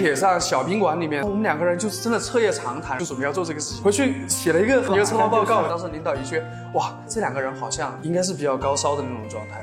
[0.00, 3.84] 铁上小宾馆里面，我们两个人就是真的彻夜长谈，就准备要做这个事情。
[3.84, 6.42] 回去写了一个一个策划报告，当时领导一句
[6.72, 9.62] 哇，这两个人好像应该是比较高烧的那种状态。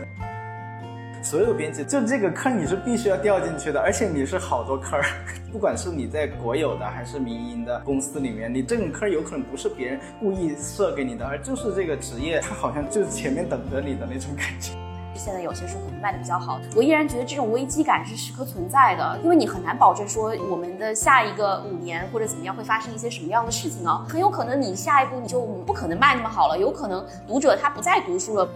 [1.23, 5.03] 所有编辑就这个坑你是必须要掉进去的，而且你是好多坑儿，
[5.51, 14.73] 不管是你在国有的还是民营的公司里面，你这种坑有可能不是别人故意设给你的，而就是这个职业它好像就是前面等着你的那种感觉。
[15.17, 28.47] 现在有些书可能卖的比较好，我依然觉得这种危机感是时刻存在的，因为你很难保证说我们的下一个五年或者怎么样会发生一些什么样的事情啊，很有可能你下一步你就不可能卖那么好了，有可能读者他不再读书了。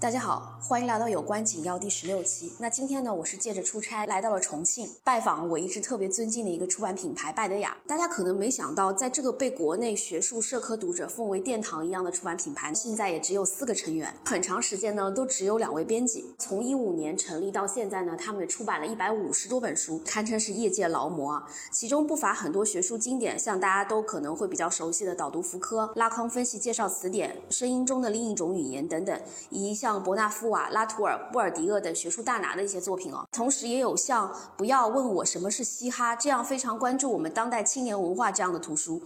[0.00, 2.50] 大家好，欢迎来到有关紧要第十六期。
[2.58, 7.76] 那今天呢，我是借着出差来到了重庆，拜访我一直特别尊敬的一个出版品牌拜德雅。
[7.86, 16.24] 大家可能没想到，在这个被国内学术社科读者奉为殿堂一样的出版品牌，现在也只有四个成员，很长时间呢都只有两位编辑。
[16.38, 21.46] 从一五年成立到现在呢，他们出版了一百五十多本书，堪称是业界劳模啊。
[21.70, 29.20] 其中不乏很多学术经典，像大家都可能会比较熟悉的《导读福柯》《拉康分析介绍词典》《声音中的另一种语言》等等，
[29.50, 33.26] 以及像伯纳夫瓦、拉图尔、布尔迪厄等学术大拿的一些作品哦。
[33.32, 39.02] 同时，也有像《不要问我什么是嘻哈》这样非常关注我们当代青年文化这样的图书。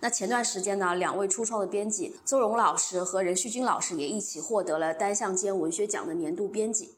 [0.00, 6.94] 那前段时间呢，两位初创的编辑邹荣老师和任旭军老师也一起获得了单向间文学奖的年度编辑。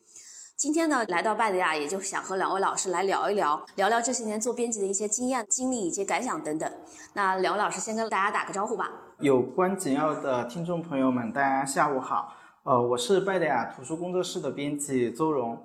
[0.57, 6.69] 今天呢，来到拜德亚，也就想和两位老师来聊一聊，聊聊这些年做编辑的一些经验、经历以及感想等等。
[7.13, 8.91] 那两位老师先跟大家打个招呼吧。
[9.21, 12.35] 有关紧要的听众朋友们，大家下午好。
[12.69, 15.59] 呃，我是拜德雅图书工作室的编辑邹荣。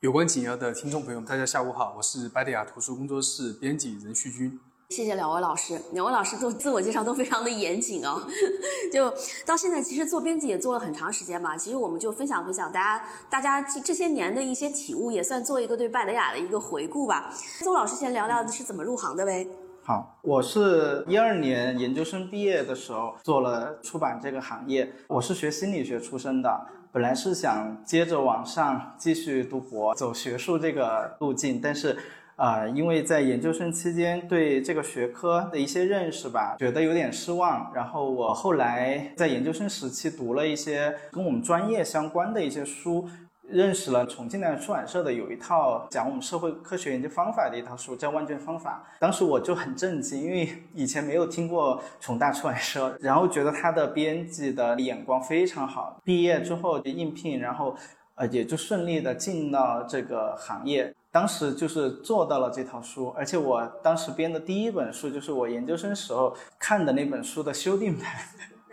[0.00, 4.60] 有关紧要的听众朋友们，大家下午好，我是拜德雅图书工作室编辑任旭军。
[4.90, 8.22] 谢谢两位老师，两位老师做自我介绍都非常的严谨啊。
[8.92, 9.10] 就
[9.46, 11.56] 到现在，其实做编辑也做了很长时间嘛。
[11.56, 17.32] 其实我们就分享分享大家大家这这些年的一些体悟，也算做一个对拜德雅的一个回顾吧。
[17.60, 19.48] 邹老师先聊聊是怎么入行的呗。
[19.86, 24.90] 好，我是一二年研究生毕业的时候做了出版这个行业。
[25.06, 31.94] 我是学心理学出身的，本来是想接着往上继续读博，走学术这个路径，但是。
[32.36, 37.70] 啊，因为在研究生期间对这个学科的一些认识吧，觉得有点失望。
[37.72, 43.08] 然后我后来在研究生时期读了一些跟我们专业相关的一些书，
[43.48, 48.84] 认识了重庆的出版社的有一套讲我们社会科学研究方法的一套书，叫《万卷方法》。
[49.00, 56.00] 当时我就很震惊，因为以前没有听过重大出版社，然后觉得他的编辑的眼光非常好。
[56.02, 57.76] 毕业之后就应聘，然后
[58.14, 60.94] 呃也就顺利的进到这个行业。
[61.12, 68.06] 当时就是做到了这套书，而且我当时编的第一本书就是我研究生时候看的那本书的修订版，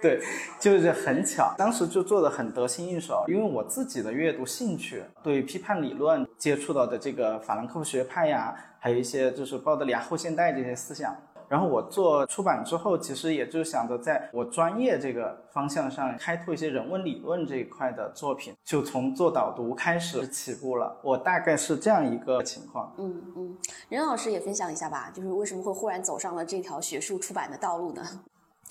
[0.03, 0.19] 对，
[0.59, 11.15] 就是很巧，当时就做的很得心应手，因为我自己的阅读兴趣，对批判理论接触到的这个法兰克福学派呀，还有一些就是鲍德里亚后现代这些思想。
[11.47, 20.97] 然后我做出版之后，其实也就想着在我专业这个方向上开拓一些人文理论这一块的作品，就从做导读开始起步了。
[21.03, 22.95] 我大概是这样一个情况。
[22.97, 23.57] 嗯嗯，
[23.89, 28.01] 任老师也分享一下吧，就是为什么会忽然走上了这条学术出版的道路呢？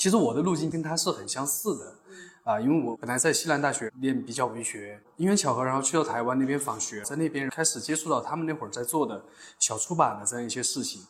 [0.01, 1.95] 其实我的路径跟他是很相似的，
[2.45, 9.23] 啊，因为我本来在西南大学念比较文学，因缘巧合，然后去到台湾那边访学，在那边开始接触到他们那会儿在做的
[9.59, 11.03] 小出版的这样一些事情。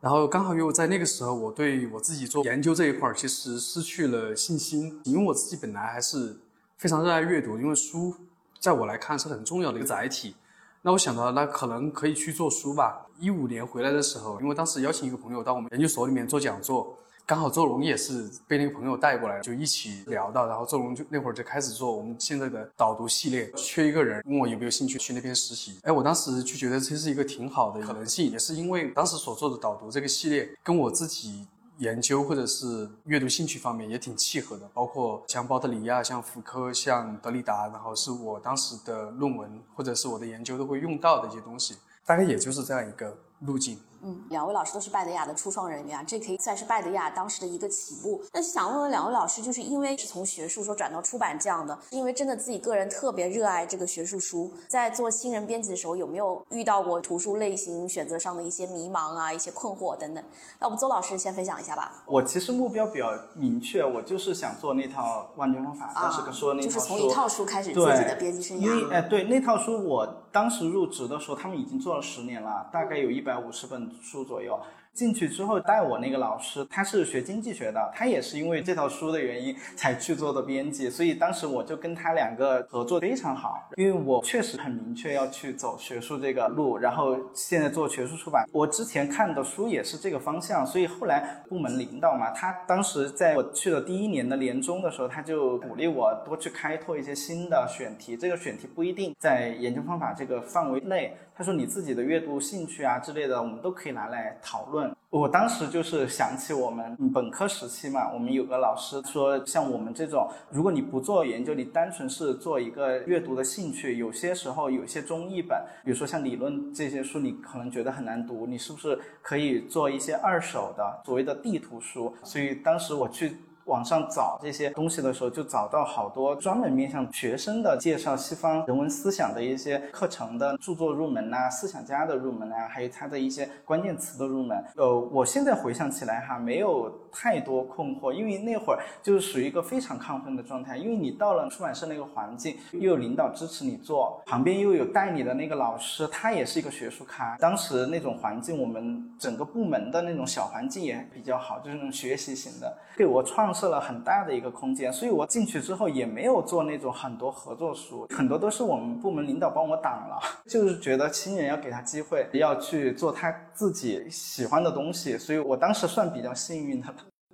[0.00, 6.36] 然后刚好又在那个时候，我对我自己做研究这一块儿其实失去了信心，因为我自己本来还是
[6.78, 8.12] 非常热爱阅读，因为书
[8.58, 10.34] 在我来看是很重要的一个载体。
[10.82, 13.06] 那我想到，那可能可以去做书吧。
[13.20, 16.98] 一五年回来的时候，因为当时邀请一个朋友到我们研究所里面做讲座。
[17.26, 25.80] 刚好周荣也是被那个朋友带过来，就一起聊到，然后周荣就那会儿就开始做我们现在的导读系列，缺一个人，问我有没有兴趣去那边实习。
[25.82, 31.44] 哎，我当时就觉得这是一个挺好的可能性，也是因为当时所做的导读这个系列跟我自己
[31.78, 43.76] 研究或者是阅读兴趣方面也挺契合的，包括像鲍特里亚、像福柯、像德里达，然后是我当时的论文或者是我的研究都会用到的一些东西，大概也就是这样一个路径。
[44.02, 48.22] 嗯，两位老师都是拜德雅的初创人员，这可以算是拜德雅当时的一个起步。
[48.32, 60.22] 那想问问两位老师，就是因为是从学术说转到出版这样的，因为真的自己个人特别热爱这个学术书，在做新人编辑的时候，有没有遇到过图书类型选择上的一些迷茫啊、一些困惑等等？
[60.60, 62.04] 那我们邹老师先分享一下吧。
[62.06, 68.60] 我其实目标比较明确，我就是想做那套万卷方法，当时说那套书，就是从一套书开始自己的编辑生涯。
[68.60, 74.58] 因为哎，对那套书，我当时入职的时候，他们已经做了十年了，大概有一百五十本书左右。
[74.94, 101.14] 进去之后带我那个老师，他是学经济学的，他也是因为这套书的原因才去做的编辑，所以当时我就跟他两个合作非常好，因为我确实很明确要去走学术这个路，然后现在做学术出版，我之前看的书也是这个方向，所以后来部门领导嘛，他当时在我去了第一年的年终的时候，他就鼓励我多去开拓一些新的选题，这个选题不一定在研究方法这个范围内。
[101.36, 122.14] 他说：“你自己的阅读兴趣啊之类的，我们都可以拿来讨论。”我当时就是想起我们本科时期嘛，我们有个老师说，像我们这种，如果你不做研究，你单纯是做一个阅读的兴趣，有些时候有些中译本，比如说像理论这些书，你可能觉得很难读，你是不是可以做一些二手的所谓的地图书？
[122.22, 123.36] 所以当时我去。
[123.66, 134.64] 网上找这些东西的时候，就找到好多专门面向学生的介绍西方人文思想的一些课程的著作入门呐，思想家的入门啊，还有他的一些关键词的入门。
[134.76, 147.36] 呃，我现在回想起来哈，没有太多困惑，因为那会儿就是属于一个非常亢奋的状态，因为你到了出版社那个环境，又有领导支持你做，旁边又有带你的那个老师，他也是一个学术咖。
[147.38, 153.46] 当时那种环境，我们整个部门的那种小环境也比较好，就是那种学习型的，给我创。
[153.56, 166.88] 设了很大的一个空间，所以我进去之后也没有做那种很多合作书，很多都是我们部门领导帮我挡了， 就是觉得新人要给他机会，要去做他自己喜欢的东西，所以我当时算比较幸运的。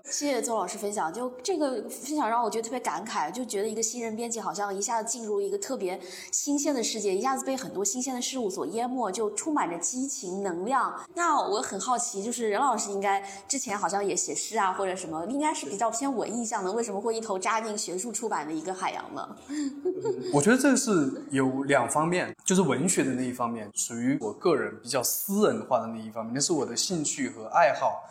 [0.04, 5.98] 谢谢邹老师分享，就这个分享让我觉得特别感慨，就觉得一个新人编辑好像一下子进入一个特别
[6.30, 10.94] 新鲜的世界，一下子被很多新鲜的事物所淹没，就充满着激情能量。
[11.14, 19.36] 那我很好奇，就是任老师应该之前好像也写诗啊或者什么，应该是比较偏文艺向的，为什么会一头扎进学术出版的一个海洋呢？
[20.34, 28.02] 我觉得这是有两方面，就是文学的那一方面，属于我个人比较私人化的那一方面，那是我的兴趣和爱好。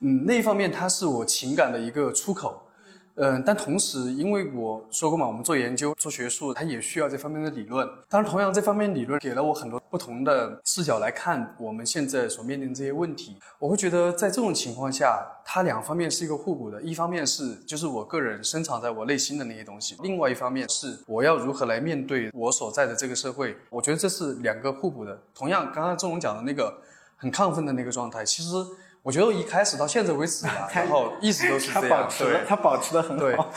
[0.00, 2.62] 嗯，那一方面它是我情感的一个出口，
[3.14, 7.88] 嗯，但同时因为我说过嘛，我们做研究做学术，它也需要这方面的理论。
[8.06, 13.38] 当然，同样这方面理论给了我很多不同的视角来看我们现在所面临这些问题。
[13.58, 16.82] 我会觉得在这种情况下，它两方面是一个互补的。
[16.82, 23.56] 一方面是就是我个人深藏在我内心的那些东西，另外一方面是我要如何来面对我所在的这个社会。
[23.70, 25.18] 我觉得这是两个互补的。
[25.34, 26.82] 同样，刚刚郑龙讲的那个
[27.16, 28.50] 很亢奋的那个状态，其实。
[29.06, 32.10] 我觉得一开始到现在为止吧， 然后一直都是这样。
[32.18, 33.52] 对，他保持的很好。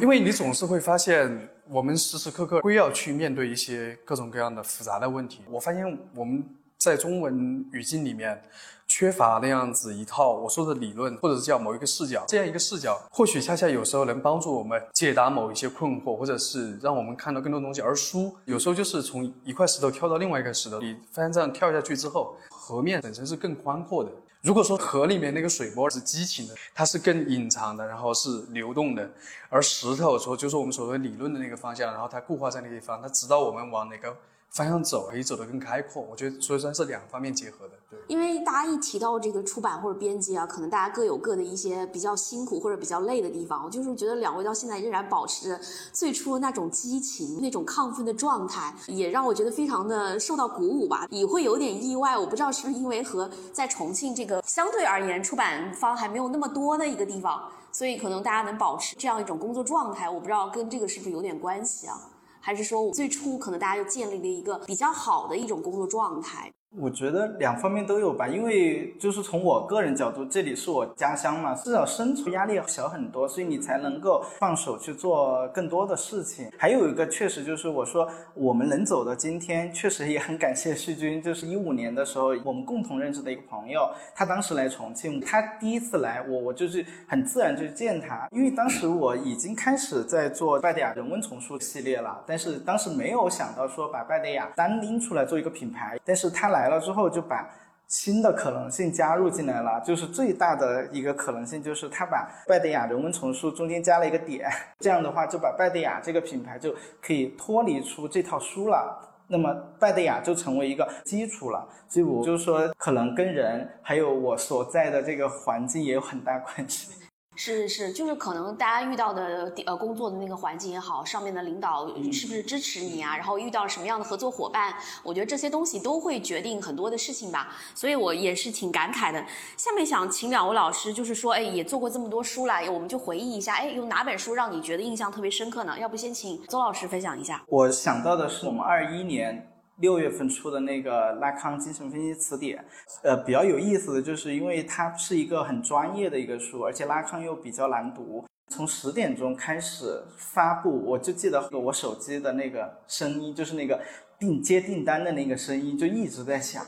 [0.00, 5.42] 因为你总是会发现，我们时时刻刻会要去面对一些各种各样的复杂的问题。
[5.50, 6.42] 我发现我们
[6.78, 8.42] 在中文语境里面
[8.86, 12.24] 缺乏那样子一套我说的理论，或者是叫某一个视角。
[12.26, 17.82] 这样一个视角，或许恰恰有时候能帮助我们解答某一些困惑，或者是让我们看到更多东西。
[17.82, 24.10] 而书有时候就是从一块石头跳到另外一块石头，你发现这样跳下去之后，河面本身是更宽阔的。
[24.46, 29.04] 如果说河里面那个水波是激情的，它是更隐藏的，然后是流动的；
[29.48, 34.16] 而石头说就是我们所谓理论的那个方向，然后它固化在那个地方，它指导我们往哪个。
[34.48, 37.74] 方向走可以走得更开阔，我觉得所以说是两方面结合的。
[38.08, 43.64] 因为大家一提到这个出版或者编辑啊，可能大家各有各的一些比较辛苦或者比较累的地方。
[43.64, 45.60] 我就是觉得两位到现在仍然保持着
[45.92, 51.06] 最初那种激情、那种亢奋的状态，也让我觉得非常的受到鼓舞吧。
[51.10, 57.42] 也会有点意外，我不知道是不是因为和在重庆这个相对而言出版方还没有那么多的一个地方，
[57.72, 60.08] 所以可能大家能保持这样一种工作状态。
[60.08, 62.00] 我不知道跟这个是不是有点关系啊？
[62.40, 66.52] 还是说，最初可能大家就建立了一个比较好的一种工作状态。
[66.78, 76.50] 我觉得两方面都有吧，因为就是从我个人角度，这里是我家乡嘛，至少生存压力小很多，所以你才能够放手去做更多的事情。
[76.58, 81.22] 还有一个确实就是我说我们能走到今天，确实也很感谢旭君。
[81.22, 96.65] 就是一五年的时候，我们共同认识的一个朋友，他当时来重庆，他第一次来，我我就是很自然就见他，因为当时我已经开始在做拜德雅人文丛书系列了，但是当时没有想到说把拜德雅单拎出来做一个品牌，但是他来。
[96.66, 97.48] 来了之后就把
[97.86, 111.64] 新的可能性加入进来了，就是最大的一个可能性就是他把拜德雅人文丛书中间加了一个点，这样的话就把拜德雅这个品牌就可以脱离出这套书了，那么拜德雅就成为一个基础了。
[111.88, 116.90] 所以我就是说，可能跟人还有我所在的这个环境也有很大关系。
[117.36, 123.16] 是是是，就是可能大家遇到的呃工作的那个环境也好，上面的领导是不是支持你啊？
[123.16, 127.54] 然后遇到什么样的合作伙伴，我觉得这些东西都会决定很多的事情吧。
[127.74, 129.24] 所以我也是挺感慨的。
[129.56, 135.78] 下面想请两位老师，就是说，哎，也做过这么多书了，我们就回忆一下，哎，有哪本书让你觉得印象特别深刻呢？
[135.78, 137.42] 要不先请邹老师分享一下。
[137.48, 139.52] 我想到的是我们二一年。
[139.78, 142.64] 六月份出的那个拉康精神分析词典，
[143.02, 148.24] 呃，比较有意思的就是，因为它是一个很专业的一个书，而且拉康又比较难读。
[148.48, 153.80] 从十点钟开始发布，我就记得我手机的那个声音，就是那个
[154.18, 156.64] 订接订单的那个声音，就一直在响。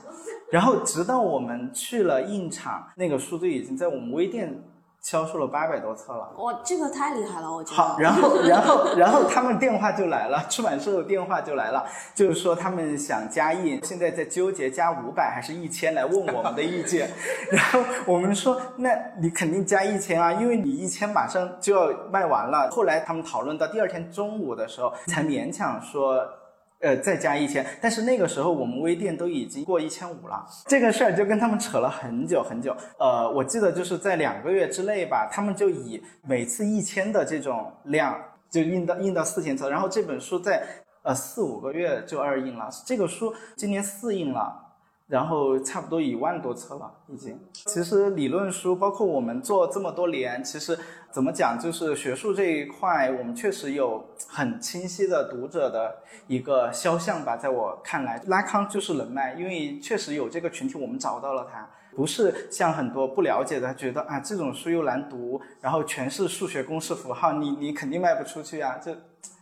[0.50, 4.61] 然后直到我们去了印厂，那个书就已经在我们微店。
[5.00, 7.76] 销售了八百多册了，哇，这个太厉害了，我觉得。
[7.76, 17.11] 好，然后，然后，然后他们电话就来了，出版社的电话就来了，就是说他们想加印，现在在纠结加五百还是一千，来问我们的意见。
[17.50, 18.90] 然后我们说，那
[19.21, 22.69] 你肯定加一千啊，因为你一千马上就要卖完了。
[22.71, 26.26] 后来他们讨论到第二天中午的时候，才勉强说。
[26.80, 32.76] 呃，再加一千，但是那个时候我们微店都已经过一千五了，这个事儿就跟他们扯了很久很久。
[32.99, 38.16] 呃，我记得就是在两个月之内吧，他们就以每次一千的这种量
[38.49, 40.62] 就印到印到四千册，然后这本书在
[41.02, 42.68] 呃四五个月就二印了。
[42.87, 44.68] 这个书今年四印了。
[45.09, 47.41] 然后差不多一万多册了，已经。
[47.53, 50.79] 其实理论书，包括我们做这么多年，其实
[51.11, 55.97] 怎么讲，就是学术这一块，我们确实有很清晰的读者的
[56.27, 57.38] 一个肖像吧。
[57.38, 68.79] 在我看来，拉康就是人脉，因为确实有这个群体，我们找到了他，不是像很多不了解的觉得啊，这种书又难读，然后全是数学公式符号，你你肯定卖不出去啊。
[68.79, 68.95] 这，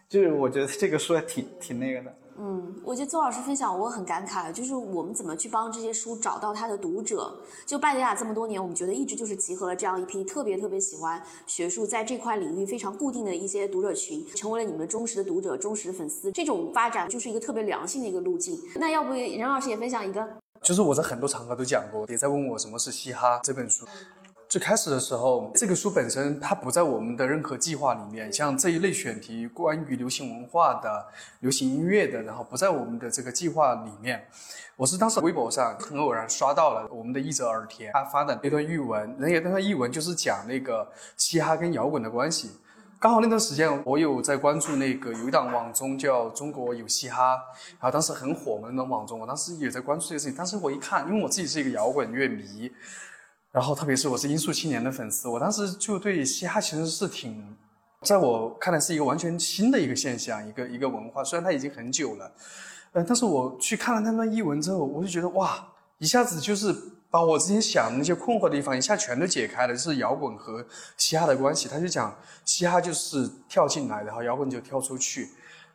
[0.09, 2.15] 就是我觉得这个书还挺挺那个的。
[2.39, 7.35] 嗯，我觉得邹老师分享我很感慨，就是我们怎么去帮这些书找到它的读者。
[7.65, 16.31] 就拜德雅这么多年，我们觉得一直就是集合了这样一批特别特别喜欢学术，在这块领域非常固定的一些读者群，成为了你们的忠实的读者、忠实的粉丝。
[16.33, 18.61] 这种发展就是一个特别良性的一个路径。
[18.75, 20.27] 那要不任老师也分享一个？
[20.63, 23.87] 就是我在很多场合都讲过，也在问我什么是嘻哈这本书。
[24.49, 28.33] 最开始的时候，这个书本身它不在我们的任何计划里面。
[28.33, 31.05] 像这一类选题，关于流行文化的、
[31.41, 34.25] 流行音乐的，然后不在我们的这个计划里面。
[34.77, 40.87] 我是当时微博上很偶然刷到了我们的译者耳田他发的那段译文，那那段译文就是讲那个
[41.17, 42.51] 嘻哈跟摇滚的关系。
[42.99, 47.35] 刚好那段时间我有在关注那个有一档网综叫《中国有嘻哈》，
[47.73, 50.37] 然后当时很火嘛那档网综，我当时也在关注这个事情。
[50.37, 52.71] 当时我一看，因为我自己是一个摇滚乐迷。
[53.57, 57.57] 然后，特别是我是音速青年的粉丝，我当时就对嘻哈其实是挺，
[58.03, 61.25] 在我看来是一个完全新的一个现象，一个一个文化。
[61.25, 62.31] 虽然它已经很久了，
[62.93, 66.71] 呃，但是我去看了那段译文之后，我就觉得哇，一下子就是
[67.11, 70.63] 把我之前想的那些困惑的地方一下全都解开了，就是摇滚和
[70.99, 71.67] 嘻哈的关系。
[71.67, 75.31] 他就讲嘻哈就是跳进来，然后摇滚就跳出去。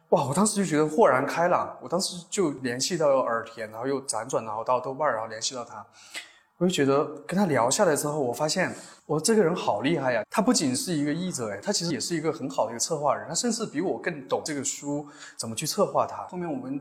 [0.10, 1.76] 哇，我当时就觉得豁然开朗。
[1.82, 5.84] 我当时就联系到耳田，然后又辗转，然后到豆瓣，然后联系到他。
[6.62, 8.72] 我就觉得跟他聊下来之后，我发现
[9.08, 10.24] 我这个人好厉害呀！
[10.30, 15.04] 他不仅是一个译者，哎，他其实也是一个很好的一个策划人，他甚至比我更懂这个书
[15.36, 16.18] 怎么去策划它。
[16.28, 16.80] 后面我们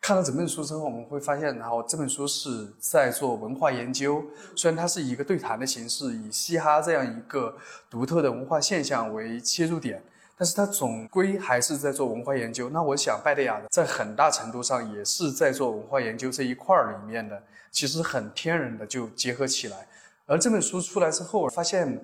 [0.00, 4.24] 看了整本书之后，我们会发现，然后这本书是在做文化研究，
[4.56, 7.54] 虽然它是一个对谈的形式，以嘻哈这样一个
[7.90, 10.02] 独特的文化现象为切入点，
[10.38, 12.70] 但是它总归还是在做文化研究。
[12.70, 17.42] 那我想，拜德雅在很大程度上也是在做文化研究这一块儿里面的。
[17.70, 19.88] 其实很天然的就结合起来，
[20.26, 22.00] 而这本书出来之后，发现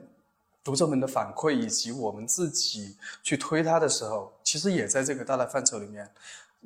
[0.63, 6.11] 读者们的反馈以及我们自己去推它的时候，其实也在这个大的范畴里面。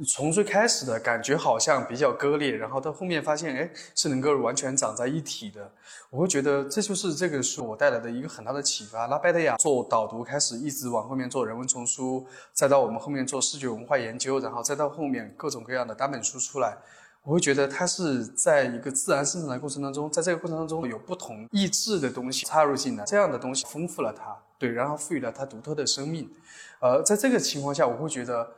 [0.07, 5.69] 从最开始的感觉好像比较割裂，然后到后面发现，哎，是能够完全长在一起的。
[6.09, 9.09] 我会觉得这就是这个书我带来的一个很大的启发。
[9.09, 16.79] 拉贝德雅做导读开始，一直往后面做人文丛书，再到我们后面做视觉文化研究，然后再到后面各种各样的单本书出来。
[17.25, 26.31] 我会觉得它是在一个自然生长的过程当中，在这个过程当中有不同意志的东西插入进来，这样的东西丰富了它，对，然后赋予了它独特的生命。
[26.81, 28.49] 呃，在这个情况下，我会觉得，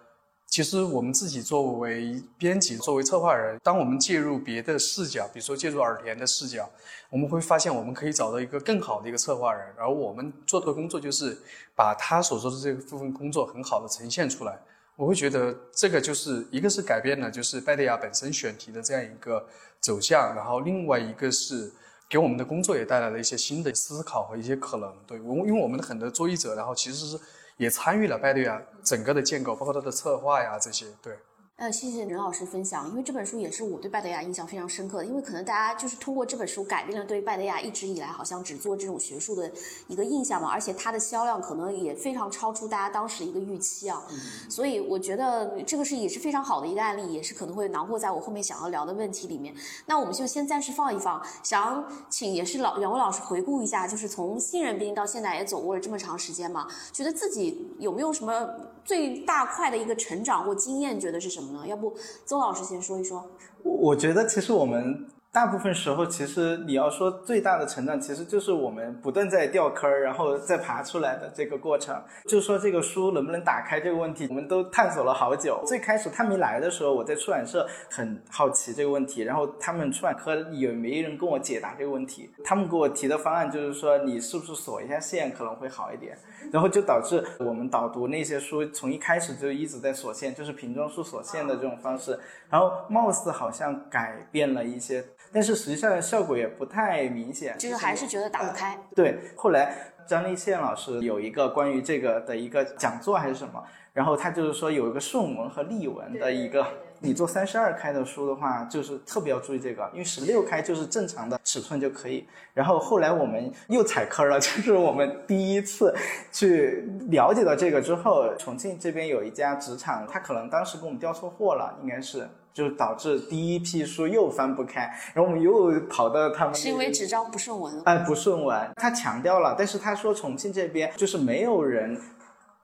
[0.47, 6.71] 其实我们自己作为编辑、作为策划人，当我们介入别的视角，比如说介入耳田的视角，
[7.11, 11.37] 我们会发现我们可以找到一个更好的一个策划人，而我们做的工作就是
[11.75, 14.61] 把他所做的这部分工作很好的呈现出来。
[15.01, 19.43] 我会觉得这个就是一个是改变了就是拜德亚本身选题的这样一个
[19.81, 21.73] 走向，然后另外一个是
[22.07, 24.95] 给我们的工作也带来了一些新的思考和一些可能。
[25.07, 27.19] 对我，因为我们的很多作译者，然后其实是
[27.57, 31.17] 也参与了拜德亚整个的建构，包括它的策划呀这些，对。
[31.61, 35.05] 呃，谢谢任老师分享，因为这本书也是我对拜德雅印象非常深刻的。
[35.05, 39.53] 因为可能大家就是通过这本书改变了对拜德雅一直以来好像只做这种学术的
[39.87, 44.03] 一个印象嘛，而且它的销量可能也非常超出大家当时一个预期啊。
[44.49, 49.55] 所以我觉得这个是也是非常好的一个案例，也是可能会囊括在我后面想要聊的问题里面。
[49.85, 58.49] 那我们就先暂时放一放，想请也是老两位老师回顾一下，就是从新人兵到现在也走过了这么长时间嘛，觉得自己有没有什么
[58.85, 61.67] 最大块的一个成长或经验，觉得是什么呢？
[61.67, 61.95] 要不
[62.25, 63.25] 邹老师先说一说。
[63.63, 65.07] 我我觉得其实我们。
[65.33, 71.97] 大部分时候，其实你要说最大的成长，其实就是我们不断在掉坑儿，然后再爬出来的这个过程。
[72.27, 75.63] 就说这个书能不能打开这个问题，我们都探索了好久。
[75.65, 82.29] 最开始他没来的时候，我在出版社很好奇这个问题，然后他们出版科也没人跟我解答这个问题。
[82.43, 86.19] 他们给我提的方案就是说，你是不是锁一下线可能会好一点，
[86.53, 92.19] 然后就导致我们导读那些书从一开始就一直在锁线，就是瓶装书锁线的这种方式，
[92.49, 95.05] 然后貌似好像改变了一些。
[95.33, 98.77] 但是实际上效果也不太明显，就是还是觉得打不开。
[98.97, 106.67] 对，后来张立宪老师有一个关于这个的一个讲座还是什么，然后他就是说有一个顺文和例文的一个，
[107.01, 112.27] 你做三十二开的书的话，就是特别要注意这个，因为十六开就是正常的尺寸就可以。
[112.53, 115.95] 然后后来我们又踩坑了， 就是我们第一次
[116.31, 122.29] 去了解到这个之后，重庆这边有一家纸厂，他可能当时给我们调错货了，应该是。
[122.53, 124.81] 就导致第一批书又翻不开，
[125.15, 128.69] 然后我们又跑到他们是因为纸张不顺纹，哎，不顺纹。
[128.75, 131.99] 他强调了，但是他说重庆这边就是没有人。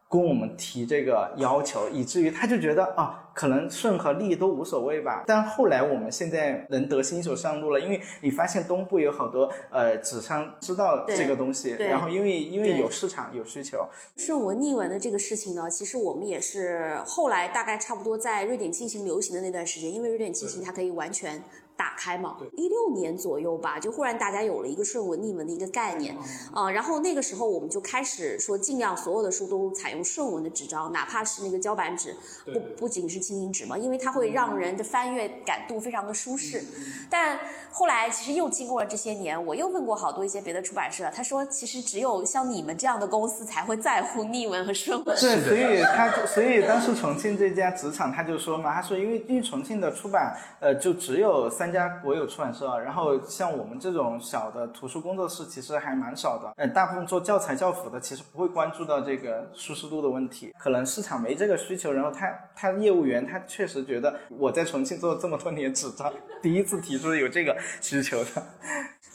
[0.09, 5.23] 跟我们提这个要求，以至于他就觉得啊，可能顺和利都无所谓吧。
[5.27, 21.43] 但后来我们现在能得心手上路了，因为你发现东部有好多呃纸商知道这个东西，然后因为因为有市场有需求，顺纹逆纹的这个事情呢，其实我们也是后来大概差不多在瑞典进行流行的那段时间，因为瑞典进行它可以完全。
[21.77, 26.17] 打开嘛，一六年左右吧，就忽然大家有了一个顺文逆文的一个概念，
[26.53, 32.17] 啊，然后那个时候我们就开始说，尽量所有的书都采用顺文的纸张，哪怕是那个胶板纸，
[32.47, 36.65] 不不仅是轻型纸嘛，因为它会让人的翻阅感度非常的舒适。
[37.11, 37.39] 但
[37.71, 45.15] 后来其实又经过了这些年，我又问过好多一些别的出版社，他说其实只有像你们这样的公司才会在乎逆文和顺纹。
[45.21, 51.66] 对，所以他所以当时重庆这家纸厂他就说嘛，他说因为因为重庆的出版呃就只有三。
[51.67, 56.53] 三家国有出版社，然后像我们这种小的图书工作室，其实还蛮少的。
[56.59, 60.55] 嗯，大部分做教材教辅的，其实不会关注到这个舒适度的问题。
[60.61, 68.31] 可能市场没这个需求，然后他他业务员他确实觉得我在重庆做了这么多年纸张， 第一次提出有这个需求的。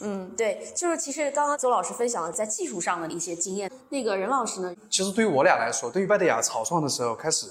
[0.02, 4.76] 嗯，对，就是其实刚刚邹老师分享了在技术上的一些经验，那个任老师呢？
[4.90, 7.46] 其实对于我俩来说，对于拜德雅草创的时候开始，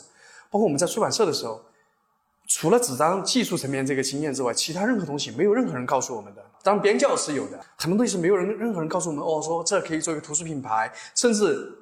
[0.51, 1.59] 包括我们在出版社的时候。
[2.53, 6.43] 除了纸张技术层面这个经验之外，其他任何东西没有任何人告诉我们的。
[6.63, 9.23] 当然，边教是有的，很多东西是没有人任何人告诉我们。
[9.23, 11.77] 哦，说这可以做一个图书品牌，甚至。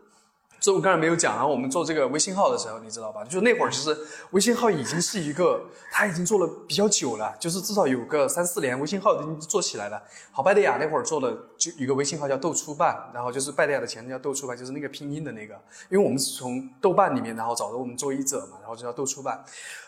[0.59, 3.23] 这我刚才没有讲啊，我们做这个微信号的时候，你知道吧？
[3.23, 3.97] 就那会儿，其实
[4.31, 10.01] 微信号已经是一个，他已经做了比较久了，就是至少有个三四年，微信号已经做起来了。
[10.31, 15.53] 好，拜德雅那会儿做的就一个微信号叫豆出版，然后就是拜德雅的前身叫豆出版，就是那个拼音的那个，
[15.89, 19.43] 因为我们是从豆瓣里面然后找的我们做译者嘛，然后就叫豆出版。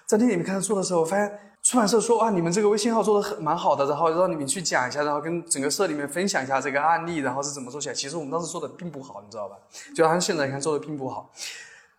[0.05, 1.50] 在那里面开始做的时候，发现。
[1.63, 7.93] 出版社说啊，你们这个微信号做的很蛮好的，然后让你们去讲一下，然后跟整个社里面分享一下这个案例，然后是怎么做起来。
[7.93, 9.56] 其实我们当时做的并不好，你知道吧？
[9.95, 11.32] 就按现在你看做的并不好。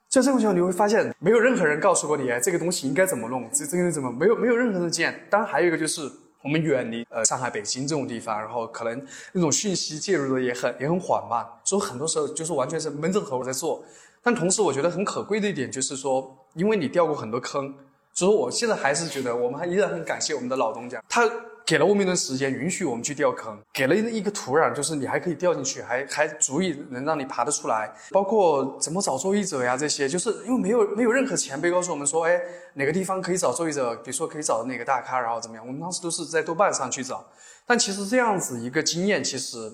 [0.08, 5.26] 在这种情况，你会发现没有任何人告诉过你，哎，这个东西应该怎么弄，这这个怎么没有没有任何的经验。
[5.30, 6.10] 当然还有一个就是
[6.42, 13.84] 我们远离呃上海、北京这种地方，然后可能那种讯息介入的也很也很缓慢，所以很多时候就是完全是闷着头在做。
[14.22, 17.72] 但同时我觉得很可贵的一点就是说，因为你掉过很多坑。
[18.14, 21.28] 所以，我现在还是觉得，我们还依然很感谢我们的老东家，他
[21.64, 27.90] 给了我们一段时间，允许我们去掉坑，给了一个土壤，就是你还可以掉进去，还还足以能让你爬得出来。
[28.10, 32.38] 包括怎么找受益者呀，这些，就是因为没有没有任何前辈告诉我们说，哎，
[32.74, 35.66] 哪个地方可以找受益者，比如说可以找哪个大咖，然后怎么样？
[35.66, 37.24] 我们当时都是在豆瓣上去找。
[37.64, 39.72] 但其实这样子一个经验，其实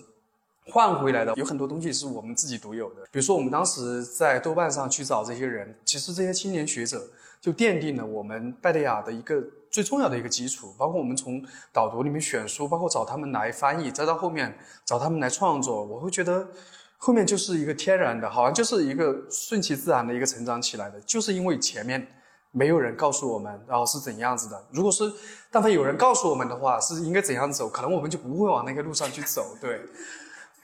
[0.66, 3.03] 换回来的有很多东西是我们自己独有的。
[3.11, 7.03] 比如说，我们当时在豆瓣上去找这些人，其实这些青年学者。
[7.40, 16.48] 就奠定了我们拜德雅的一个最重要的一个基础，包括我们从导读里面选书，包括找他们来翻译，再到后面找他们来创作，我会觉得
[16.96, 22.07] 后面就是一个天然的，好像就是一个顺其自然的一个成长起来的，就是因为前面
[22.51, 24.66] 没有人告诉我们，然后是怎样子的。
[24.72, 25.05] 如果是
[25.51, 29.57] 但凡有人告诉我们的话，是应该怎样走，可能我们就不会往那个路上去走。
[29.61, 29.81] 对。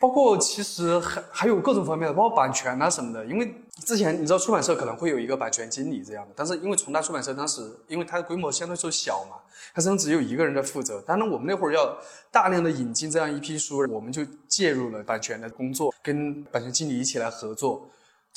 [0.05, 3.25] 包括其实还还有各种方面的，包括版权啊什么的。
[3.25, 3.55] 因为
[3.87, 9.37] 之前你知道出版社可能会有一个版权经理这样的，但是因为重大出版社当时因为它的规模相对说小嘛，
[9.75, 11.01] 它实际上只有一个人在负责。
[11.07, 11.97] 当然我们那会儿要
[12.31, 17.89] 大量的引进这样一批书，我们就介入了版权的工作，跟版权经理一起来合作。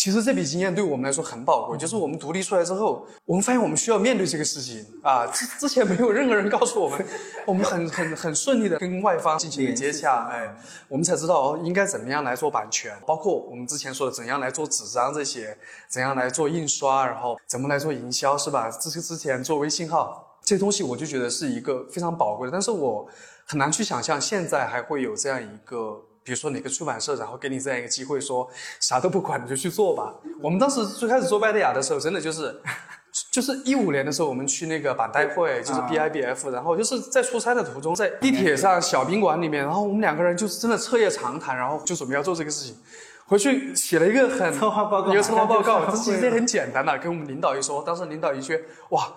[0.08, 5.28] 其其实这笔经验对我们来说很宝贵，就是我们独立出来之后，我们发现我们需要面对这个事情啊。
[5.28, 7.06] 之 之前没有任何人告诉我们，
[7.46, 10.56] 我们很很很顺利的跟外方进行接洽，哎，
[10.88, 15.58] 我们才知道哦应该怎么样来做版权，包括我们之前说的怎样来做纸张这些，
[15.90, 18.72] 怎样来做印刷，然后怎么来做营销，是吧？
[18.72, 23.06] 这是之前做微信号这些东西，我就觉得是一个非常宝贵的，但是我
[23.46, 26.02] 很难去想象现在还会有这样一个。
[26.28, 28.46] 比如说哪个出版社，然后给你这样一个机会，说
[28.82, 30.14] 啥都不管你就去做吧。
[30.44, 32.54] 我们当时最开始做拜德雅的时候，真的就是，
[33.32, 42.76] 就是一五年的时候，我们去那个版代会，就是 BIBF，然后就是在出差的途中，在地铁上小宾馆里面，然后我们两个人就是真的彻夜长谈，然后就准备要做这个事情。
[43.26, 49.14] 回去写了一个很策划报告，一个策划报告， 这其实很简单的，跟我们领导一说，当时领导一句，哇，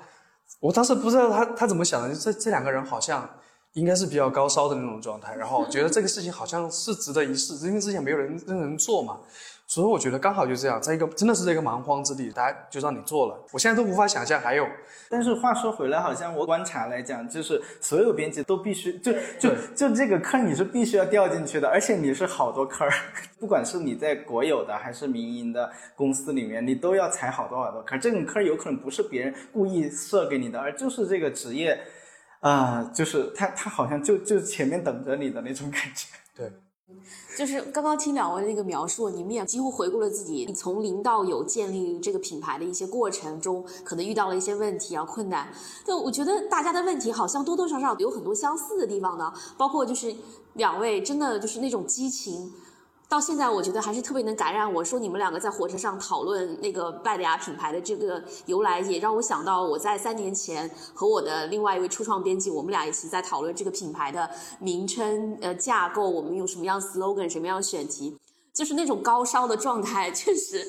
[0.60, 3.28] 我当时不知道他他怎么想的，这这两个人好像。
[3.74, 9.18] 应该是比较高烧的那种状态，然后觉得这个事情好像是值得一试，因为之前没有人任何人做嘛，
[9.66, 13.38] 所以我觉得刚好就这样，在一个真的是一个蛮荒之地，大家就让你做了。
[13.52, 14.66] 我现在都无法想象还有。
[15.08, 22.92] 但是话说回来，好像我观察来讲，就是所有编辑都必须就就就这个坑你是必须要掉进去的，而且你是好多坑儿，
[23.38, 28.00] 不管是你在国有的还是民营的公司里面，你都要踩好多好多坑。
[28.00, 31.80] 这种坑有可能不是别人故意设给你的，而就是这个职业。
[32.40, 36.06] 啊，就是他，他好像就就前面等着你的那种感觉。
[36.34, 36.52] 对，
[37.36, 45.52] 就是刚刚听两位那个描述，你们也几乎回顾了自己从零到有建立这个品牌的一些过程中，可能遇到了一些问题啊困难。
[45.86, 50.14] 但我觉得大家的问题好像多多少少有很多相似的地方呢，包括就是
[50.54, 52.50] 两位真的就是那种激情。
[53.10, 54.84] 到现在，我觉得还是特别能感染我。
[54.84, 68.16] 说你们两个在火车上讨论那个拜德雅品牌的这个由来，也让我想到我在三年前和我的另外一位初创编辑，我们俩一起在讨论这个品牌的名称、呃架构，我们用什么样 slogan、什么样选题。
[68.52, 70.60] 就是那种高烧的状态， 确实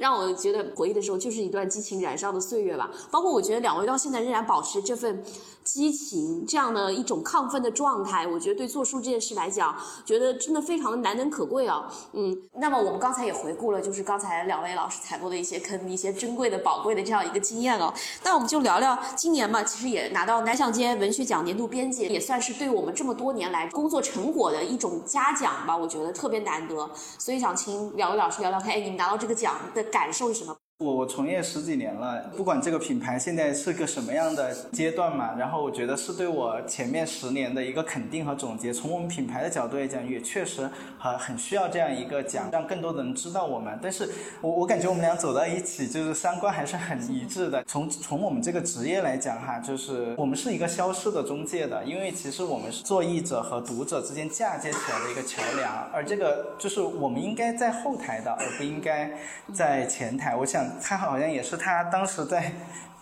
[0.00, 2.90] 让我觉得回忆的时候，就是一段激情燃烧的岁月吧。
[3.12, 5.22] 包括我觉得两位到现在仍然保持这份
[5.70, 11.86] 激情，这样的一种亢奋的状态，我觉得对做书这件事来讲，觉得真的非常的难能可贵啊。
[12.14, 17.92] 嗯，那么我们刚才也回顾了，就是刚才两位老师踩过的一些坑，一些珍贵的、宝贵的这样一个经验哦。
[18.24, 25.76] 那我们就聊聊今年嘛，其实也拿到南向街文学奖年度编辑，也算是对我们这么多年来工作成果的一种嘉奖吧。
[25.76, 26.90] 我觉得特别难得。
[27.18, 30.56] 所以想请两位老师聊聊看，哎，你们拿到这个奖的感受是什么？
[30.78, 38.72] 我我从业十几年了，不管这个品牌现在是个什么样的阶段嘛，然后我觉得是对我前面十年的一个肯定和总结。
[38.72, 43.76] 从我们品牌的角度来讲，也确实很很需要这样一个奖，让更多的人知道我们。
[43.82, 44.08] 但是
[44.40, 47.64] 我我感觉我们俩走到一起，就是三观还是很一致的。
[47.64, 59.12] 从从我们这个职业来讲哈，就是我们是一个消失的中介的，因为其实我们是做译者和读者之间嫁接起来的一个桥梁，而这个就是我们应该在后台的，而不应该
[59.52, 60.36] 在前台。
[60.36, 60.67] 我想。
[60.82, 62.52] 他好像也是他当时在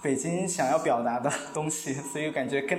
[0.03, 2.79] 北京想要表达的东西，所以感觉跟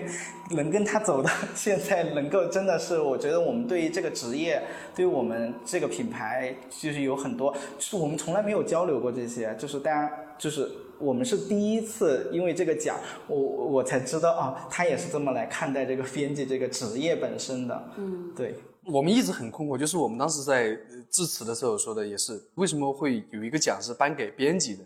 [0.51, 4.61] 能跟他走到现在，能够真的是，我觉得我们对于这个职业，
[4.95, 12.95] 对于我们这个品牌，就是有很多，是我们从来没有交流过这些，就是大家，就是我们是第一次因为这个奖，
[13.27, 17.89] 我我才知道啊，他也是这么来看待这个编辑这个职业本身的。
[17.97, 18.55] 嗯，对，
[18.87, 20.77] 我们一直很困惑，就是我们当时在。
[21.09, 24.83] 致辞的时候说的也是，为什么会有一个奖是颁给编辑的？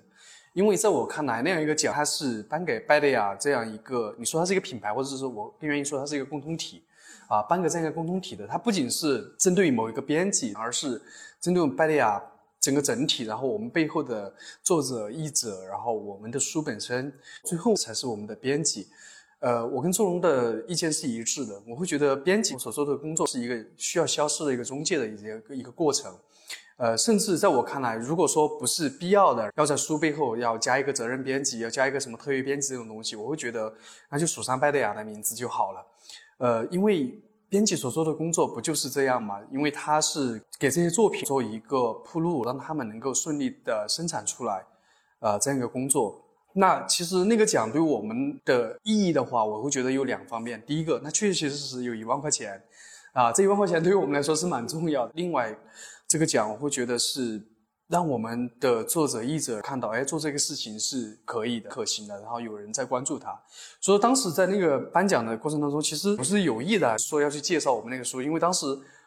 [0.54, 6.84] 因为在我看来，那样一个奖它是颁给拜德雅这样一个，你说它是一个品牌，或者是我更愿意说它是一个共同体，
[7.28, 11.02] 啊，颁给这样一个共同体的，它不仅是针对某一个编辑，而是
[11.40, 12.22] 针对拜德雅
[12.60, 17.12] 整个整体，然后我们背后的作者、译者，然后我们的书本身，
[17.44, 18.88] 最后才是我们的编辑。
[19.42, 21.60] 呃，我跟周荣的意见是一致的。
[21.68, 26.16] 我会觉得编辑所做的工作是一个需要消失的一个中介的一个一个过程。
[26.78, 33.72] 呃，甚至在我看来，如果说不是必要的，要在书背后要加一个责任编辑，要加一个什么特约编辑这种东西，我会觉得
[34.10, 35.86] 那就署上拜德雅的名字就好了。
[36.38, 39.40] 呃，因为编辑所做的工作不就是这样吗？
[39.52, 44.64] 因为他是给这些作品做一个铺路，让他们能够顺利的生产出来，
[45.20, 46.21] 呃，这样一个工作。
[46.54, 50.62] 那其实那个奖对我们的意义的话，我会觉得有两方面。
[50.66, 52.62] 第一个，那确确实实有一万块钱，
[53.14, 55.14] 啊，这一万块钱对于我们来说是蛮重要的。
[55.16, 55.56] 另外，
[56.08, 57.42] 这个奖我会觉得是
[57.88, 63.40] 让我们的作者、译者看到，哎，做这个事情是可以的、可行的，然后有人在关注他。
[63.80, 68.66] 所以当时在那个颁奖的过程当中，其实不是有意的说要去介绍我们那个书，因为当时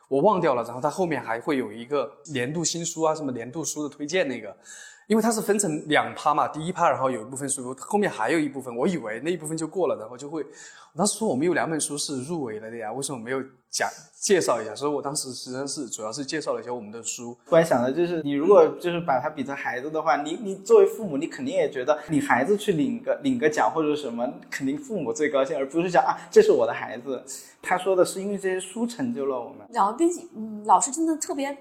[0.09, 0.63] 我忘掉了。
[0.65, 4.57] 然后他后面还会有一个年度新书啊，什么年度书的推荐那个。
[5.07, 13.89] 因为它是分成两趴嘛，第一趴然后有一部分书，后面还有一部分，我以为那一部分就过了，然后就会，我当时说我们有两本书是入围了的呀，为什么没有讲
[14.19, 14.75] 介绍一下？
[14.75, 17.37] 所以我当时实际上是主要是介绍了一下我们的书。
[17.47, 27.23] 突然想的就是，你如果就是把它比成孩子的话，你你作为父母，你肯定也觉得你孩子去领个领个奖或者什么，肯定父母最高兴，而不是讲啊这是我的孩子。
[27.61, 29.67] 他说的是因为这些书成就了我们。
[29.71, 31.57] 两位编辑，嗯，老师真的特别。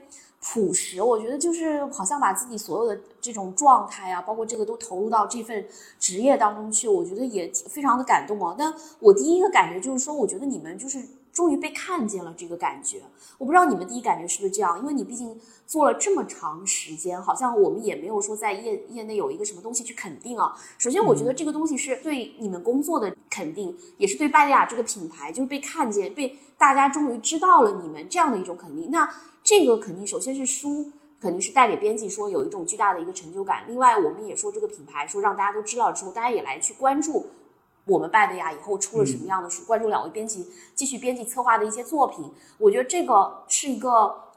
[0.45, 5.65] 朴实，我觉得就是好像把自己所有的这种状态啊，包括这个都投入到这份
[5.97, 8.53] 职业当中去，我觉得也非常的感动啊。
[8.57, 11.01] 但我第一个感觉就是说，我觉得你们就是
[11.33, 13.01] 终于被看见了这个感觉。
[13.37, 20.55] 我不知道你们第一感觉是不是这样，因为你毕竟做了这么长时间，好像我们也没有说在业业内有一个什么东西去肯定啊。
[20.77, 28.91] 首先，我觉得这个东西是对你们工作的肯定，也是对拜利亚这个品牌就是被看见，被大家终于知道了你们这样的一种肯定。
[28.91, 29.09] 那
[29.43, 33.63] 这个肯定，首先是书，肯定是带给编辑说有一种巨大的一个成就感。
[33.67, 37.25] 另外，我们也说这个品牌，说让大家都知道之后，大家也来去关注
[37.85, 42.31] 我们拜的呀，以后出了什么样的书，关注两位编辑继续编辑策划的一些作品。
[42.57, 43.89] 我觉得这个是一个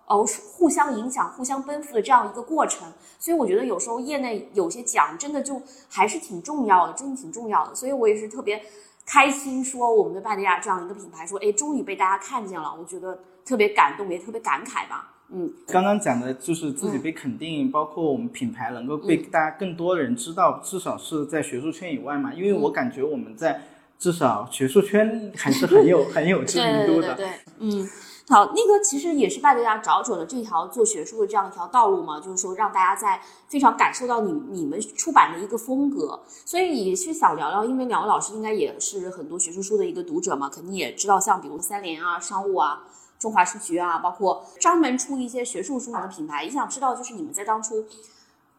[0.07, 2.93] 呃互相影响、互相奔赴的这样一个过程。
[3.19, 7.75] 所以我觉得有时候业内有些奖真的就还是挺重要的，真的挺重要的。
[7.75, 8.63] 所以我也是特别
[9.05, 12.75] 开心，说我们的拜德亚这样一个品牌，说哎，终于被大家看见了。
[12.79, 13.19] 我觉得。
[13.47, 15.16] 特别感动，也特别感慨吧。
[15.29, 22.33] 嗯，刚刚讲的就是自己被肯定，包括我们品牌能够被大家更多的人知道，至少是在学术圈以外嘛。
[22.33, 23.61] 因为我感觉我们在
[23.99, 27.15] 至少学术圈还是很有 很有知名度的。
[27.17, 27.89] 对，嗯，
[28.29, 42.85] 好，那个其实也是拜德家找准了这条做学术的这样一条道路嘛，就是说让大家在非常感受到你你们出版的一个风格，所以也是想聊聊，因为两位老师应该也是很多学术书的一个读者嘛，肯定也知道像比如三联啊、商务啊。
[43.19, 47.85] 中华书局啊，包括专门出一些学术书的品牌，也想知道，就是你们在当初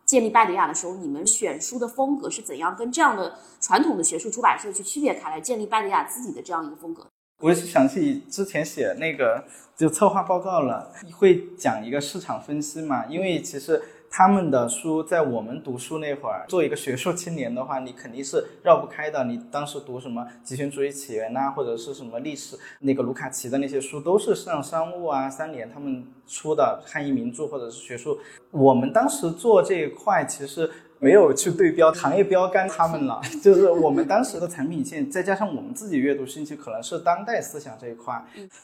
[0.05, 7.05] 建立拜德雅的时候，你们选书的风格是怎样，跟这样的传统的学术出版社去区别开来，建立拜德雅自己的这样一个风格。
[7.41, 13.81] 我是想起之前写那个就策划报告了，会讲一个市场分析嘛，因为其实。
[14.09, 19.23] 他们的书在我们读书那会儿，做一个学术青年的话，你肯定是绕不开的。
[19.25, 28.17] 你当时读什么极权主义起源呐，或者是什么历史，那个卢卡奇的那些书，都是像商务啊、三联他们出的汉译名著或者是学术。
[28.51, 30.69] 我们当时做这一块，其实。
[30.99, 38.19] 没有去对标行业标杆他们了， 就是我们当时的产品线，再加上我们自己阅读兴趣，可能是当代思想这一块。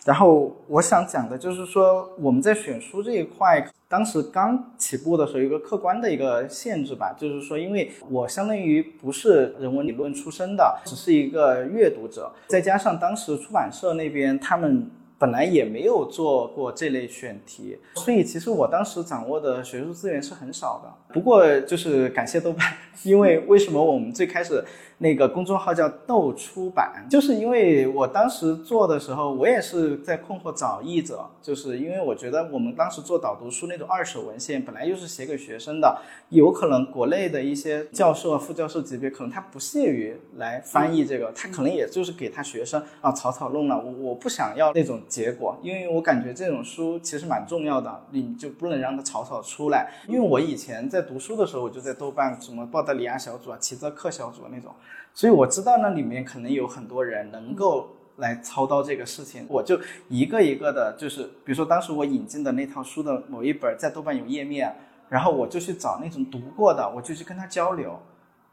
[0.05, 14.89] 然后我想讲的就是说，我们在选书这一块，当时刚起步的时候，有一个客观的一个限制吧，就是说，因为我相当于不是人文理论出身的，只是一个阅读者，再加上当时出版社那边他们。
[15.23, 21.13] 本来也没有做过这类选题，所以其实我当时掌握的学术资源是很少的。
[21.13, 24.61] 不过就是感谢豆瓣，因为为什么我们最开始。
[24.99, 43.77] 那个公众号叫豆出版，就是因为我当时做的时候，我也是在困惑找译者，就是因为我觉得我们当时做导读书那种二手文献，本来就是写给学生的，有可能国内的一些教授啊、副教授级别，可能他不屑于来翻译这个，他可能也就是给他学生啊草草弄了。
[43.77, 49.91] 我我不想要那种结果，因为我感觉这种书其实蛮重要的，你就不能让它草草出来。
[50.07, 54.73] 因为我以前在读书的时候，我就在豆瓣什么鲍德里亚小组啊、齐泽克小组那种。
[55.13, 64.75] 所以我知道那里面可能有很多人能够来操刀这个事情，我就一个一个的，就是比如说当时我引进的那套书的某一本在豆瓣有页面，
[65.09, 67.99] 然后我就去找那种读过的，我就去跟他交流。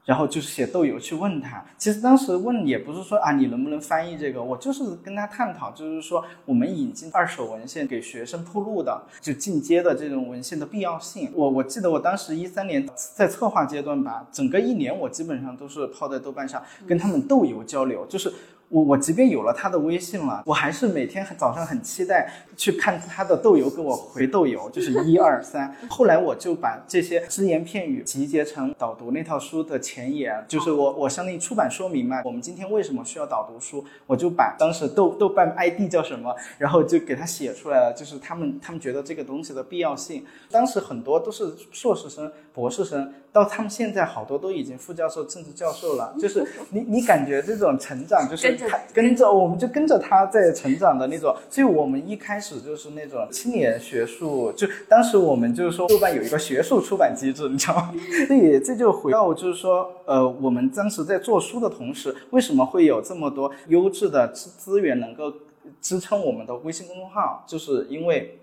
[0.04, 11.30] 然后就是写豆友去问他，其实当时问也不是说啊你能不能翻译这个，我就是跟他探讨，就是说我们引进二手文献给学生铺路的，就进阶的这种文献的必要性。
[11.34, 18.32] 我我记得我当时一三年在策划阶段吧，整个一年我基本上都是泡在豆瓣上跟他们豆友交流，就是。
[18.70, 25.74] 我我即便有了他的微信了，我还是每天早上很期待去看他的豆油给我回豆油， 就是一二三。
[25.88, 32.22] 后来我就把这些只言片语集结成导读那套书的前言，就是我我相当于出版说明嘛。
[32.24, 33.84] 我们今天为什么需要导读书？
[34.06, 40.24] 我就把当时豆豆瓣 ID 叫什么，然后就给他写出来了，就是他们他们觉得这个东西的必要性。
[40.48, 43.12] 当时很多都是硕士生、博士生。
[43.32, 57.94] 到他们现在好多都已经副教授、政治教授了，就是你你感觉这种成长，就是他跟着我们就跟着他在成长的那种，所以我们一开始就是那种青年学术，就当时我们就是说豆瓣有一个学术出版机制，你知道吗？
[58.26, 65.32] 所以这就回到就是说，呃，我们当时在做书的同时，为什么会有这么多优质的资资源能够
[65.80, 67.44] 支撑我们的微信公众号？
[67.46, 68.40] 就是因为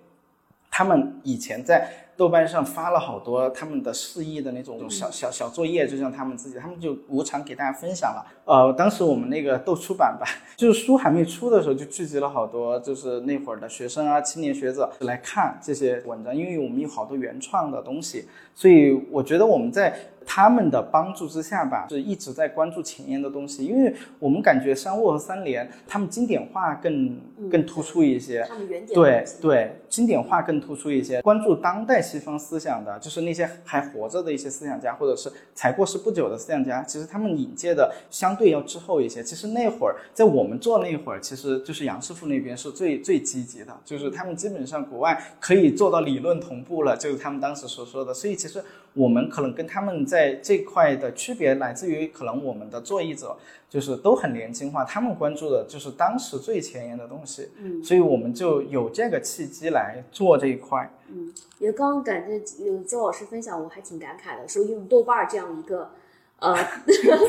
[0.72, 2.07] 他们以前在。
[2.18, 8.26] 豆瓣上发了好多他们的示意的那种小小小作业，就像他们自己，他们就无偿给大家分享了。
[8.46, 10.26] 呃，当时我们那个豆出版吧，
[10.58, 19.96] 就是书还没出的时候，就聚集了好多就是那会儿的学生啊、青年学者来看这些文章，因为我们有好多原创的东西，所以我觉得我们在。
[20.30, 27.18] 他们的帮助之下吧，是一直在关注前沿的东西，因为我们感觉商务和三联他们经典化更
[27.50, 39.24] 更突出一些，他们原点对对，经典化更突出一些，关注当代西方思想的，就是那些还活着的一些思想家，或者是才过世不久的思想家，其实他们引介的相对要滞后一些。
[39.24, 48.14] 其实那会儿在我们做那会儿，其实就是杨师傅那边是最最积极的，就是他们基本上国外可以做到理论同步了，就是他们当时所说的。
[48.14, 48.62] 所以其实
[48.94, 53.38] 我们可能跟他们在在这块的区别来自于，可能我们的作译者
[53.70, 60.92] 就是都很年轻化，他们关注的就是当时最前沿的东西，嗯，所以我们就有这个契机来做这一块。
[61.10, 65.92] 嗯，也刚刚感觉有周老师分享，我还挺感慨的，说用豆瓣这样一个，
[66.40, 66.58] 呃，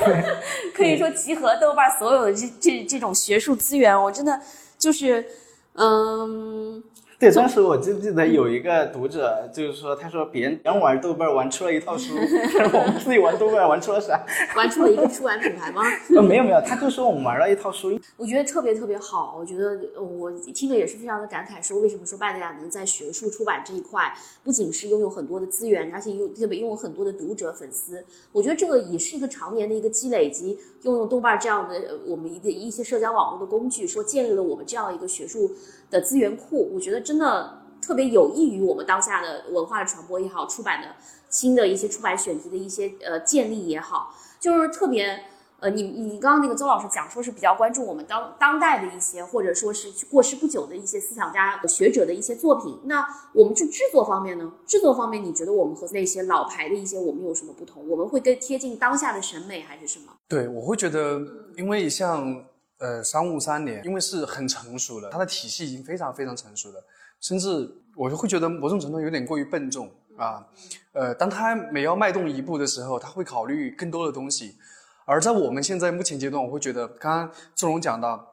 [0.75, 4.41] 可以说集合豆瓣所有的这这这种学术资源，我真的
[4.79, 5.27] 就是，
[5.75, 6.83] 嗯。
[7.21, 12.15] 对，当时我就记得有一个读者，就是说，他说别人玩豆瓣玩出了一套书，
[12.73, 14.25] 我们自己玩豆瓣玩出了啥？
[14.55, 15.83] 玩出了一个出版品牌吗？
[16.15, 17.99] 呃，没有没有，他就说我们玩了一套书。
[18.17, 28.05] 我觉得特别特别好，我觉得我听了也是非常的感慨，说为什么说拜德雅能在学术出版这一块，不仅是拥有很多的资源，而且又特别拥有很多的读者粉丝。
[28.31, 35.51] 我觉得这个也是一个常年的一个积累，以及拥有豆瓣这样的我们一个一些社交网络的工具，说建立了我们这样一个学术。
[35.91, 40.89] 的资源库，我觉得真的特别有益于我们当下的文化的传播也好，出版的
[41.31, 45.25] 新的一些出版选题的一些呃建立也好，就是特别
[45.61, 54.53] 呃，你你刚刚那个邹老师讲说是比较关注我们当当代的一些或者说是过世不久的一些思想家学者的一些作品，那我们去制作方面呢？
[54.67, 57.89] 制作方面，你觉得我们和那些老牌的一些我们有什么不同？
[57.89, 60.13] 我们会更贴近当下的审美还是什么？
[60.29, 61.21] 对，我会觉得，
[61.57, 62.45] 因为像。
[62.79, 66.85] 呃，商务三年，因为是很成熟了，它的体系已经非常非常成熟了，
[67.21, 70.47] 甚至我就会觉得某种程度有点过于笨重啊。
[70.93, 74.57] 呃，当他每要迈动一步的时候，他会考虑更多的东西。
[75.05, 78.25] 而在我们现在目前阶段，我会觉得，刚刚志荣讲到，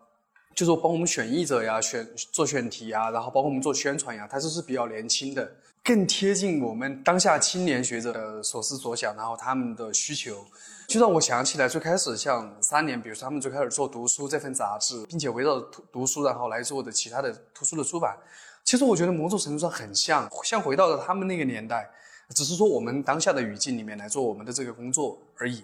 [0.53, 5.51] 就是帮我们选译者呀，选做选题呀，然后包括我们做宣传呀，他就是比较年轻的，
[5.83, 10.45] 更贴近我们当下青年学者的所思所想，然后他们的需求。
[10.87, 18.15] 就让我想起来，最开始像三年，比如说他们最开始做读书这份杂志，并且围绕读读书，然后来做的其他的图书的出版。
[18.63, 21.89] 其实我觉得某种程度上很像，像回到了他们那个年代，
[22.29, 25.63] 只是说我们当下的语境里面来做我们的这个工作而已。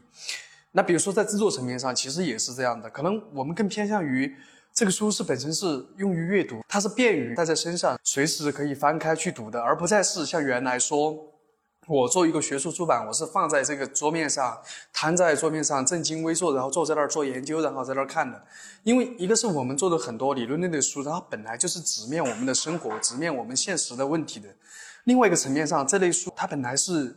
[0.72, 4.36] 那比如说在制作层面上，其实也是这样的，可能我们更偏向于
[4.74, 11.31] 这个书是本身是用于阅读，它是便于带在身上，随时可以翻开去读的，而不再是像原来说。
[11.92, 14.58] 我做一个学术出版，我是放在这个桌面上，
[14.94, 18.42] 摊在桌面上，正襟危坐，然后坐在那儿做研究，然后在那儿看的。
[18.84, 24.48] 因为一个是我们做的很多理论类的书，它本来就是直面我们的生活，直面我们现实的问题的。
[25.04, 27.14] 另外一个层面上，这类书它本来是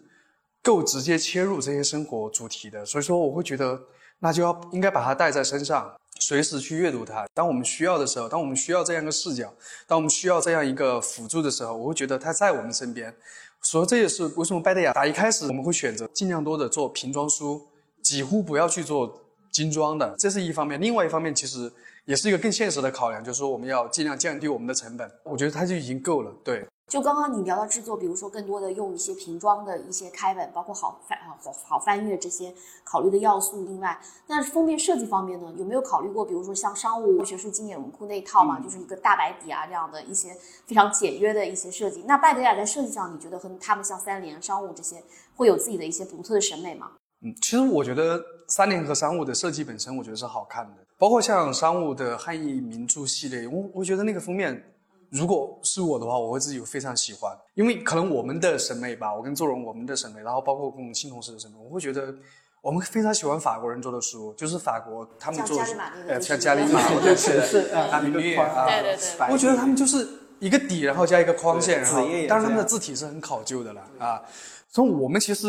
[0.61, 3.81] 够直接切入这些生活主题的，所以说我会觉得
[4.19, 7.25] 那就要应该把它带在身上，随时去阅读它。
[7.33, 9.55] 当我们需要的时候，当我们需要这样一个视角，
[9.87, 13.15] 当我们需要这样一个辅助的时候，我会觉得它在我们身边。
[13.64, 17.66] 所以这也是为什么拜德雅打一开始我们会选择尽量多的做瓶装书，
[18.03, 20.81] 几乎不要去做精装的，这是一方面。
[20.81, 21.72] 另外一方面，其实
[22.05, 25.11] 也是一个更现实的考量，就是说我们要尽量降低我们的成本。
[25.24, 26.31] 我觉得它就已经够了。
[26.44, 26.64] 对。
[26.87, 33.64] 就刚刚你聊到制作，比如说更多的用一些瓶装的一些开本，包括好翻好好翻阅这些考虑的要素。
[33.64, 42.05] 另外，那封面设计方面呢，有没有考虑过，比如说像商务学术经典文库那一套嘛，就是一个大白底啊这样的一些非常简约的一些设计？
[42.07, 45.03] 那拜德雅在设计上，你觉得和他们像三联、商务这些
[45.35, 46.92] 会有自己的一些独特的审美吗？
[47.25, 54.62] 嗯，其实我觉得三联和商务的设计本身，我觉得是好看的，包括像商务的汉译名著系列，我我觉得那个封面。
[55.14, 62.12] 如果是我的话，我会自己非常喜欢，因为可能我们的审美吧，我跟周荣我们的审美，然后包括跟我们新同事的审美，我会觉得
[62.61, 65.57] 我们非常喜欢法国人做的书，就是法国他们做，
[66.09, 70.09] 呃，像加里马，我觉得是啊，米略啊，对对对，我觉得他们就是
[70.40, 74.20] 一个底，然后加一个框线，然后当然他们的字体是很考究的了啊，
[74.68, 75.46] 所以我们其实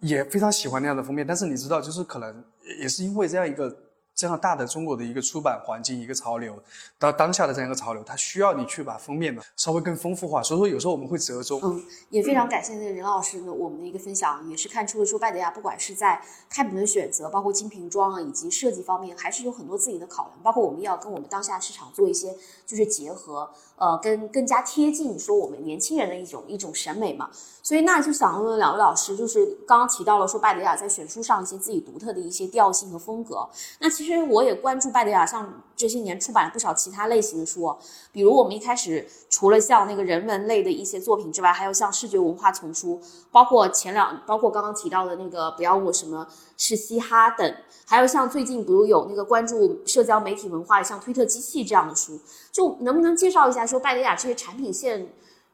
[0.00, 2.44] 也非常喜欢那样的封面，但是你知道，就是可能
[2.80, 3.74] 也是因为这样一个。
[4.16, 6.58] 这样大的中国的一个出版环境，一个潮流，
[6.98, 11.60] 到当下的这样一个潮流，它需要你去把封面呢稍微更丰富化，所以说有时候我们会折中。
[11.62, 23.50] 嗯，也非常感谢那个任老师的我们的一个分享，也是看出了说拜德雅不管是在开本的选择，包括精瓶装啊，以及设计方面，还是有很多自己的考量，包括我们要跟我们当下市场做一些就是结合。
[23.78, 27.28] 呃，跟更加贴近说我们年轻人的一种一种审美嘛。
[27.62, 33.46] 所以那就想问问两位老师，就是刚刚提到了说拜德雅在选书上一些自己独特的一些调性和风格。
[33.80, 37.76] 那其实其实我也关注拜德雅，像这些年出版了不少其他类型的书，
[38.12, 43.00] 比如我们一开始除了像那个人文类的一些作品之外，还有像视觉文化丛书，
[43.32, 46.24] 包括前两，包括刚刚提到的那个不要问我什么
[46.56, 47.52] 是嘻哈等。
[47.84, 52.16] 还有像最近比如有那个关注社交媒体文化，像推特机器这样的书，
[52.52, 55.08] 就能不能介绍一下说拜德雅这些产品线？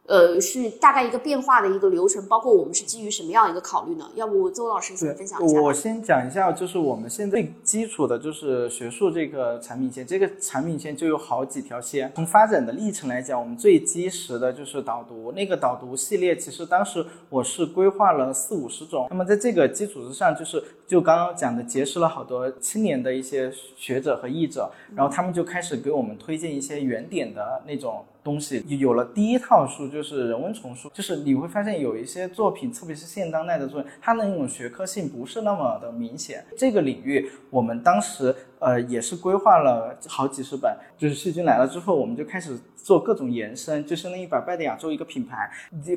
[0.04, 4.10] 呃，是大概一个变化的一个流程，包括我们是基于什么样一个考虑呢？
[4.16, 5.60] 要不周老师先分享一下。
[5.62, 12.10] 我先讲一下，就是我们现在最基础的就是学术这个产品线，这个产品线就有好几条线。
[12.16, 19.06] 从发展的历程来讲，我们最基石的就是导读，那个导读系列，其实当时我是规划了四五十种。
[19.08, 28.04] 那么在这个基础之上，就是就刚刚讲的，结识了好多青年的一些学者和译者，然后他们就开始给我们推荐一些原点的那种。
[28.24, 36.44] 东西有了第一套书，就是人文丛书，就是你会发现有一些作品，特别是现当代的作品，它的那种学科性不是那么的明显。
[36.56, 42.58] 这个领域，我们当时呃也是规划了好几十本，就是细菌来了之后，我们就开始。
[42.82, 45.48] 做各种延伸，就相当于把拜德雅作为一个品牌，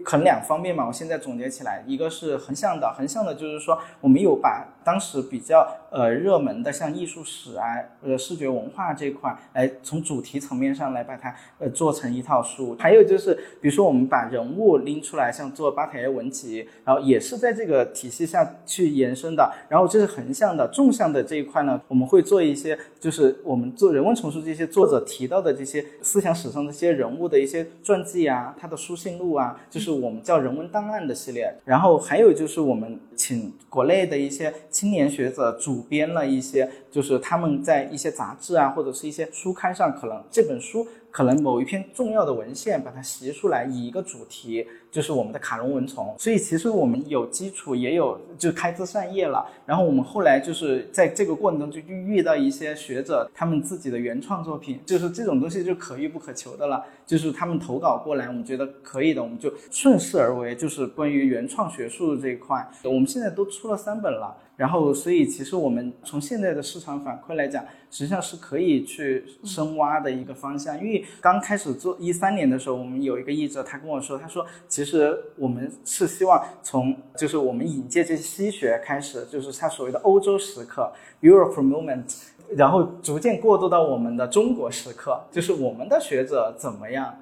[0.04, 0.86] 可能两方面嘛。
[0.86, 7.66] 我现在总结起来，一个是横向的，横向的就是说，我们有把当时比较呃热门的，像艺术史啊、
[8.04, 12.78] 呃视觉文化这块，来从主题层面上来把它呃做成一套书。
[12.80, 19.52] 还有就是，比如说我们把人物拎出来，像做巴塔耶文集，然后也是在这个体系下去延伸的。
[19.68, 26.76] 然后这是横向的，纵向的这一块呢，我们会做一一些，就是我们做人文丛书这些作者提到的这些思想史上的一。
[26.76, 31.52] 些人物的一些传记啊，他的书信录啊，就是我们叫人文档案的系列。
[31.66, 40.88] 然后还有就是我们请国内的一些青年学者主编了一些，就是他们在一些杂志啊，或者是一些书刊上，可能这本书。
[41.16, 46.14] 可能某一篇重要的文献，把它习出来，以一个主题，就是我们的卡隆文虫。
[46.20, 49.48] 所以其实我们有基础，也有就开枝散叶了。
[49.66, 56.84] 然后我们后来就是在这个过程中就遇到一些学者，他们自己的原创作品，就是这种东西就可遇不可求的了。
[57.06, 64.36] 就是他们投稿过来，我们觉得可以的，我们就顺势而为，就是关于原创学术这一块，我们现在都出了三本了。
[64.58, 70.78] 然后，所以其实我们从现在的市场反馈来讲，实际上是可以去深挖的一个方向。
[70.80, 80.90] 因为刚开始做一三年的时候，我们有一个译者，他跟我说，他说其实我们是希望从就是我们引介这些西学开始，就是他所谓的欧洲时刻
[81.22, 82.06] （Europe moment），
[82.56, 87.14] 然后逐渐过渡到我们的中国时刻，就是我们的学者怎么样。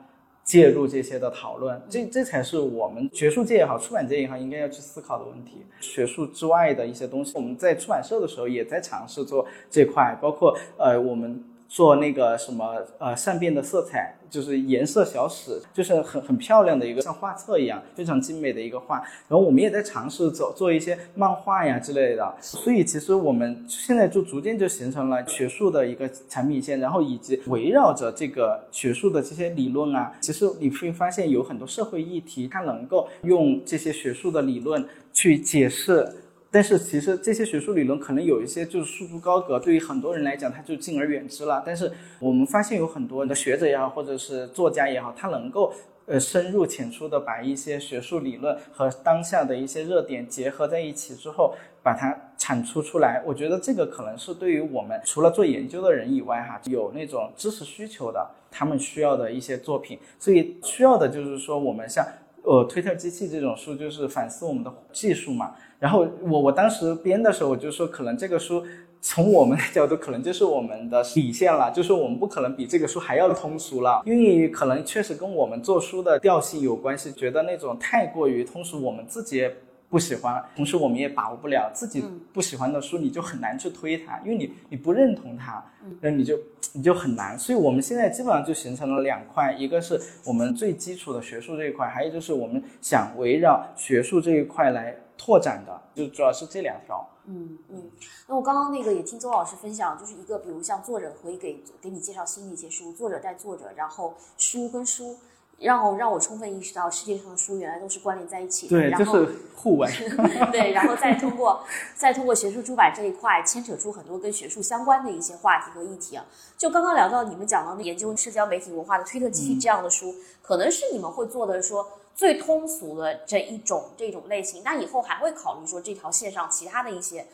[0.43, 5.65] 介入这些的讨论，这这才是我们学术界也好，出版界也好，应该要去思考的问题。
[5.79, 11.43] 学术之外的一些东西，我们在出版社的时候也在尝试做这块，包括呃我们。
[11.73, 18.97] 做那个什么呃善变的色彩，就是颜色小史，就是很很漂亮的一个像画册一样非常精美的一个画。
[19.27, 22.35] 然后我们也在尝试做做一些漫画呀之类的。
[22.39, 36.07] 所以其实我们现在就逐渐就形成了学术的一个产品线，然后以及围绕着这个学术的这些理论啊，其实你会发现有很多社会议题，它能够用这些学术的理论去解释。
[36.53, 41.63] 但是其实这些学术理论可能有一些就是束之高阁，对于很多人来讲，他就敬而远之了。
[41.65, 45.73] 但是我们发现有很多的学者也好，或者是作家也好，他能够
[46.05, 53.23] 呃深入浅出的把一些学术理论和当下的一些热点结合在一起之后，把它产出出来。
[53.25, 59.97] 我觉得这个可能是对于我们除了做研究的人以外，哈，有那种知识需求的，他们需要的一些作品。
[60.19, 62.05] 所以需要的就是说，我们像
[62.43, 65.55] 呃推特机器这种书，就是反思我们的技术嘛。
[65.83, 68.63] 然后我我当时编的时候，我就说，可能这个书
[69.01, 79.53] 从我们的角度，可能就是我们的底线了，就是我们不可能比这个书还要通俗了，因为可能确实跟我们做书的调性有关系，觉得那种太过于通俗，我们自己也
[79.89, 85.61] 不喜欢，同时我们也把握不了自己不喜欢的书，你就很难去推它，因为你你不认同它，
[85.99, 86.39] 那你就
[86.71, 87.37] 你就很难。
[87.37, 94.95] 所以我们现在基本上就形成了两块，一个是我们最基础的学术这一块，还有就是我们想围绕学术这一块来。
[95.23, 97.07] 拓展的就主要是这两条。
[97.25, 97.89] 嗯嗯，
[98.27, 105.17] 那我刚刚那个也听周老师分享，就是一个比如像作者会给给你介绍新的一些书，作者带作者，然后书跟书。
[105.59, 109.89] 让让我充分意识到世界上的书原来都是关联在一起的，对，就是互文。
[110.51, 111.63] 对，然后再通过
[111.95, 116.25] 再通过学术出版这一块，牵扯出很多跟学术相关的一些话题和议题啊。
[116.57, 124.61] 就刚刚聊到你们讲到的研究社交媒体文化的推特机器这样的书，可能是你们会做的说最通俗的这一种这种类型。
[124.63, 127.25] 那以后还会考虑说这条线上其他的一些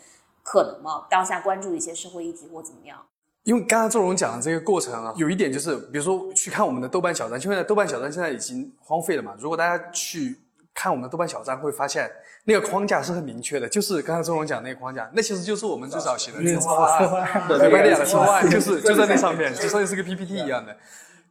[0.43, 1.05] 可能吗？
[1.09, 2.97] 当下关注一些社会议题或怎么样？
[3.43, 9.34] 因为刚刚周荣讲的这个过程啊，有一点就是，比如说去看我们的豆瓣小站，因为豆瓣小站现在已经荒废了嘛。
[9.39, 10.38] 如果大家去
[10.73, 12.11] 看我们的豆瓣小站，会发现
[12.43, 16.99] 那个框架是很明确的，就是刚刚周荣讲那个框架，那其实就是我们最早写的策划，
[17.47, 20.75] 对，麦迪亚的策划，就是就在那上面，就像是个 PPT 一样的。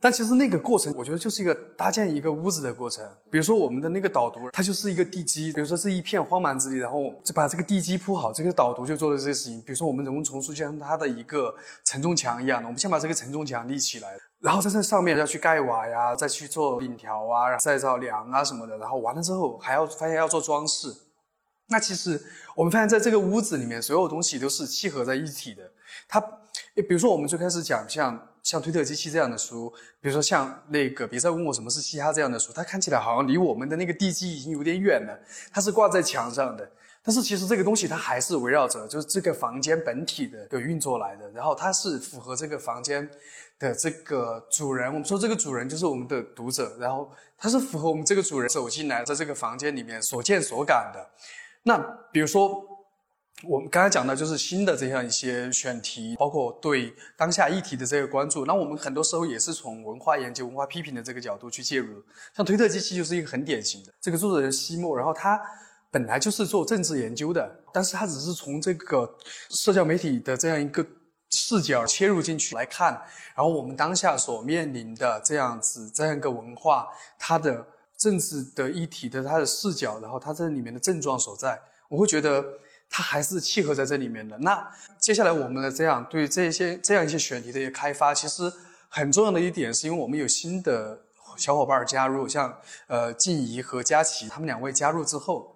[0.01, 3.05] 但其实那个过程，我觉得就是一个搭建一个屋子的过程。
[3.30, 5.53] 比如说我们的那个导读，它就是一个地基。
[5.53, 9.61] 比如说是一片荒蛮之地，然后就把这个地基铺好，这个导读就做了这些事情。
[9.62, 11.53] 比如说我们人工重塑，就像它的一个
[11.84, 18.78] 承重墙一样的，我们先把这个承重墙立起来，然后在这上面要去盖瓦呀，再去做檩条啊，再造梁啊什么的。
[18.78, 20.94] 然后完了之后，还要发现要做装饰。
[21.70, 22.22] 那其实
[22.55, 25.62] 我们发现在这个屋子里面，所有东西都是契合在一起的。
[26.07, 26.20] 它，
[26.74, 28.28] 比如说我们最开始讲像。
[28.43, 35.18] 像推特机器这样的书，比如说像那个别再问我什么是嘻哈这样的书，它看起来好像离我们的那个地基已经有点远了。
[35.53, 36.70] 它是挂在墙上的，
[37.03, 41.30] 但是其实这个东西它还是围绕着就是这个房间本体的的运作来的。
[41.30, 43.09] 然后它是符合这个房间
[43.59, 51.11] 的这个主人，我们说这个主人就是我们的读者，然后它是符合我们这个主人走进来在这个房间里面所见所感的。
[51.62, 51.78] 那
[52.12, 52.67] 比如说。
[53.45, 58.45] 我们刚才讲的就是新的这样一些选题，包括对当下议题的这个关注。
[58.45, 62.03] 那我们很多时候也是从文化研究、文化批评的这个角度去介入。
[62.34, 65.41] 像推特机器就是一个很典型的这个作者人西莫，然后他
[65.89, 69.09] 本来就是做政治研究的，但是他只是从这个
[69.51, 70.84] 社交媒体的这样一个
[71.30, 72.93] 视角切入进去来看，
[73.36, 77.64] 然后我们当下所面临的这样子这样一个文化，它的
[77.97, 81.57] 政治的议题的它的视角，然后它这里面的症状所在，
[81.89, 82.45] 我会觉得。
[82.91, 84.36] 它还是契合在这里面的。
[84.39, 84.66] 那
[84.99, 88.53] 接下来我们的这样对这些这样一些选题的一些开发，其实
[88.89, 90.99] 很重要的一点是因为我们有新的
[91.36, 95.55] 小伙伴加入，像呃静怡和佳琪他们两位加入之后，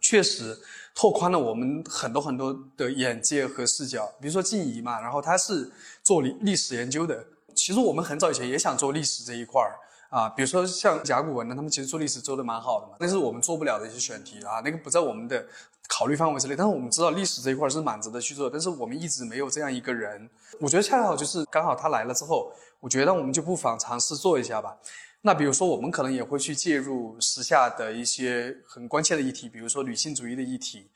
[0.00, 0.58] 确实
[0.94, 4.10] 拓宽了我们很多很多的眼界和视角。
[4.20, 5.70] 比如说静怡嘛，然后他是
[6.02, 10.28] 做历历史研究的，其实我们很早以前也想做历史这一块儿啊。
[10.30, 15.46] 比如说像甲骨文呢，他们其实做历史做的蛮好的嘛，那是我们做不了的一些选题啊，那个不在我们的。
[15.94, 20.26] 考虑范围之内，但是我们知道历史这一块是蛮值得去做，但是我们一直没有这样一个人。
[20.58, 24.74] 我觉得恰好就是刚好他来了之后，我觉得我们就不妨尝试做一下吧。
[25.20, 30.88] 那比如说，我们可能也会去介入时下的一些很关切的议题，比如说女性主义的议题。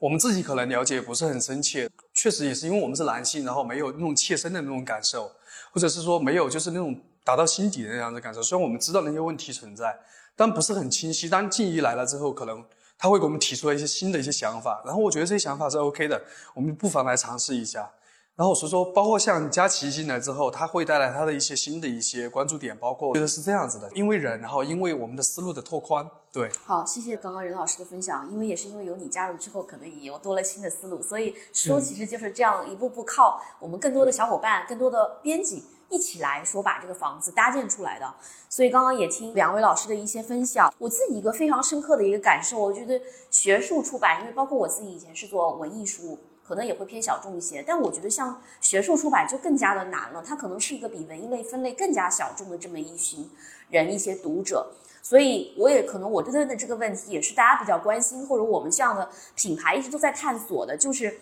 [0.00, 5.28] 我们自己可能了解不是很深切，确实也是因为我们是男性，然后没有那种切身的那种感受，
[5.72, 8.40] 或者是说没有就是那种打到心底的那样的感受。
[8.40, 9.98] 虽然我们知道那些问题存在，
[10.36, 11.28] 但不是很清晰。
[11.28, 12.64] 当静怡来了之后，可能。
[12.98, 16.22] 他会给我们提出来一些新的一些想法，然后我觉得这些想法是 OK 的，
[16.54, 17.90] 我们不妨来尝试一下。
[18.34, 26.50] 然后所以说，包括像佳琪进来之后，他会带来他的一些新的一些关注点，包括觉得是这样子的，因为人，然后因为我们的思路的拓宽，对。
[26.62, 35.64] 好，谢谢刚刚任老师的分享，因为也是因为有你加入之后，可能也有多了新的思路，所以说其实就是这样一步步靠我们更多的小伙伴、更多的编辑。
[35.88, 38.14] 一起来说把这个房子搭建出来的，
[38.48, 53.30] 所以刚刚也听两位老师的一些分享，我自己一个非常深刻的一个感受，我觉得学术出版，因为包括我自己以前是做文艺书，可能也会偏小众一些，但我觉得像学术出版就更加的难了，它可能是一个比文艺类分类更加小众的这么一群
[53.70, 54.72] 人，一些读者，
[55.02, 61.20] 所以我也可能我问的这个问题也是大家比较关心，或者我们这样的品牌一直都在探索的，就是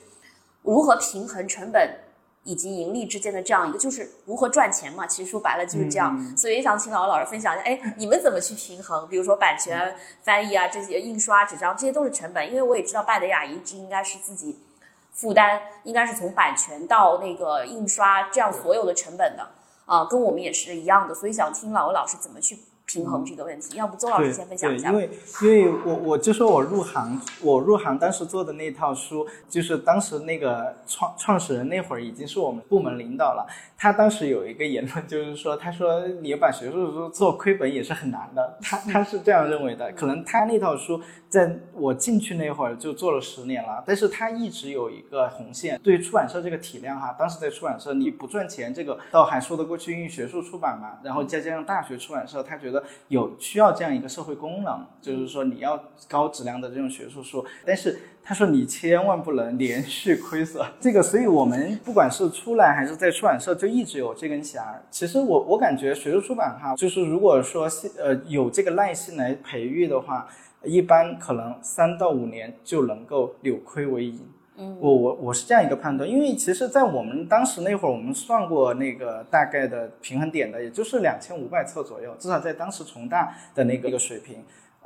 [0.63, 2.01] 如何平衡成本。
[2.45, 5.07] 以及盈利之间的这样一个，就是如何赚钱嘛。
[5.07, 9.09] 其实说白了就是这样，所以也想请老老师分享一下，哎，你们怎么去平衡？
[9.09, 12.49] 比如说版权、翻译啊，这些印刷、纸张，这些都是成本。
[12.49, 14.59] 因为我也知道拜德雅一直应该是自己
[15.13, 19.49] 负担，应该是从版权到那个印刷这样所有的成本的
[19.87, 21.15] 啊，跟我们也是一样的。
[21.15, 22.59] 所以想听老老师怎么去。
[22.87, 24.91] 平衡这个问题，要不邹老师先分享一下。
[24.91, 25.11] 因为
[25.43, 33.47] 因为我我就说我入行，我入行当时做的那套书，就是当时那个创创始人那会儿已经是我们部门领导了。
[33.77, 38.59] 他当时有一个言论，就是说，他说你把学术书做亏本也是很难的。
[38.63, 39.91] 他 他是这样认为的。
[39.93, 50.99] 可能他那套书在我进去那会儿就做了十年了，但是他一直有一个红线，对出版社这个体量哈，当时在出版社你不赚钱，这个倒还说得过去，因为学术出版嘛。
[51.03, 52.74] 然后再加上大学出版社，他觉得。
[53.09, 64.63] 有需要这样一个社会功能，就是说你要高质量的这种学术书，但是他说你千万不能连续亏损，这个，所以我们不管是出来还是在出版社，就一直有这根弦。
[64.91, 67.69] 其实我我感觉学术出版哈，就是如果说
[67.99, 70.27] 呃有这个耐心来培育的话，
[70.63, 74.21] 一般可能三到五年就能够扭亏为盈。
[74.57, 84.37] 嗯，我我我是这样一个判断，因为其实，在我们当时那会儿，我们算过那个大概的平衡点的，也就是两千五百册左右，至少在当时重大的那个一个水平。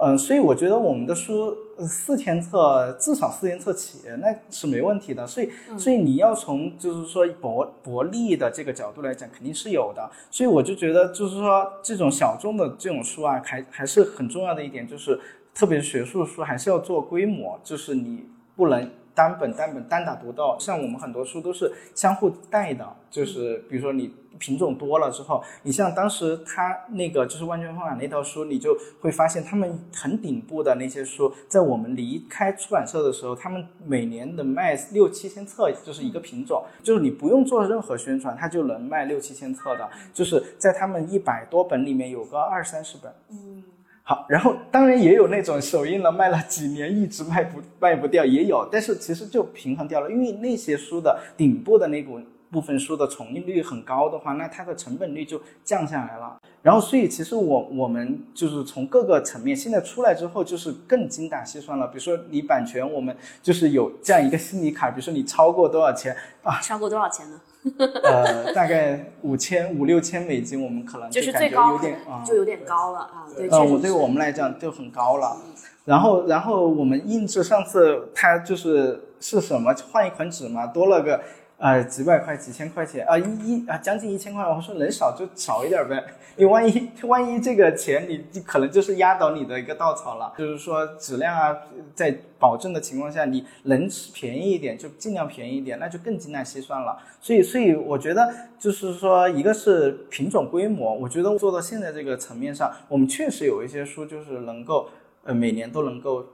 [0.01, 5.27] 嗯，所以我觉得我们的书四千册至少四千册起，那是没问题的。
[5.27, 10.09] 所以，所以你要从就是说薄薄利的这个角度来讲，肯定是有的。
[10.31, 15.21] 所以我就觉得，就是说这种小众的这种书啊，还还是很重要的一点，就是
[15.53, 18.25] 特别是学术书还是要做规模，就是你
[18.57, 18.89] 不能。
[19.19, 43.13] 单本单本单打独斗，像我们很多书都是相互带的，就是比如说你品种多了之后，你像当时他那个就是万卷方法那套书，你就会发现他们很顶部的那些书，在我们离开出版社的时候，他们每年能卖六七千册，就是一个品种，就是你不用做任何宣传，它就能卖六七千册的，就是在他们一百多本里面有个二三十本。
[43.31, 43.65] 嗯。
[44.09, 52.19] 好，然后当然也有那种首印了卖了几年一直卖不卖不掉，也有，但是其实就平衡掉了，因为那些书的顶部的那股
[52.51, 56.39] 部分书的重印率很高的话，那它的成本率就降下来了。
[56.63, 61.87] 然后所以其实我我们就是从各个层面，现在出来之后就是更精打细算了。
[61.89, 66.59] 比如说你版权，我们就是有这样一个心理卡，比如说你超过多少钱啊？
[66.63, 67.39] 超过多少钱呢？
[68.03, 73.27] 呃，大概五千五六千美金，我们可能就是最高有点就有点高了啊。
[73.37, 75.37] 对，呃，我对我们来讲就很高了。
[75.85, 81.21] 然后，然后我们印制上次它就是是什么换一款纸嘛，多了个。
[81.59, 84.45] 呃，几百块、几千块钱啊，一一啊，将近一千块。
[84.45, 86.05] 我说能少就少一点呗，
[86.37, 90.33] 你万一万一这个钱你你可能就是压倒你的一个稻草了。
[90.39, 91.57] 就是说质量啊，
[91.97, 96.97] 在保证的情况下，你能便宜一点就尽量便宜一点，那就更精打细算了。
[97.21, 104.89] 所以，所以我觉得就是说，一个是品种规模，我觉得做到现在这个层面上，我们确实有一些书就是能够
[105.25, 106.25] 呃每年都能够。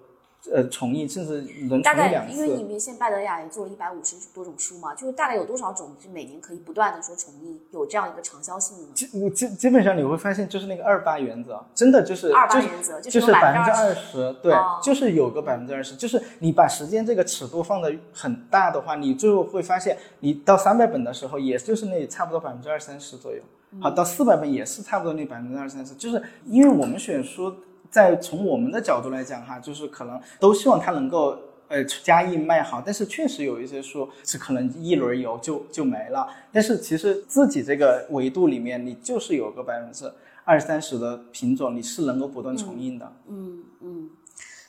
[0.52, 8.90] 呃，重印甚至能大概，因为你们现在拜德雅也做了一百五十多种书嘛，就是大概有多少种是每年可以不断的说重印，有这样一个长销性的吗？
[8.94, 23.40] 基基基本上你会发现，就是那个二八原则，真的就是二八原则，就是百分之二十，对，就是有个百分之二十，就是你把时间这个尺度放的很大的话，你最后会发现，你到三百本的时候，也就是那差不多百分之二三十左右，
[23.80, 27.54] 好，到四百本也是差不多那百分之二三十，就是因为我们选书。
[27.94, 31.38] 在从我们的角度来讲哈，就是可能都希望它能够
[31.68, 36.26] 呃加印卖好，但是确实有一些书是可能一轮游就就没了。
[36.52, 43.12] 但是其实自己这个维度里面，你就是有个百分之二三十的品种，你是能够不断重印的。
[43.28, 44.10] 嗯嗯。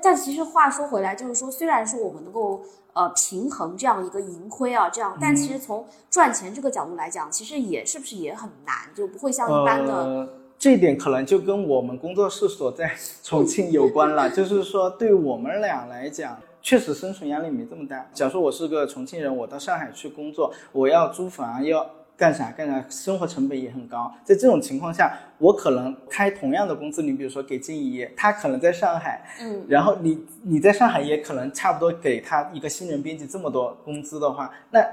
[0.04, 2.62] 但其实话说回来，就是说虽然说我们能够
[2.94, 10.30] 呃平衡这样一个盈亏啊，这样，但其实从赚钱这个角度来讲，其实也是不是也很难，就不会像一般的。
[10.66, 12.92] 这一点可能就跟我们工作室所在
[13.22, 18.04] 重庆有关了，就是说对我们俩来讲，确实生存压力没这么大。
[18.12, 21.88] 假如说我是个重庆人，我到上海去工作，我要租房，要
[22.18, 24.12] 干啥干啥，生活成本也很高。
[24.24, 34.84] 在这种情况下，我可能开同样的工资，你比如说给静怡，她可能在上海，嗯，然后你你在上海也可能差不多给她一个新人编辑这么多工资的话，那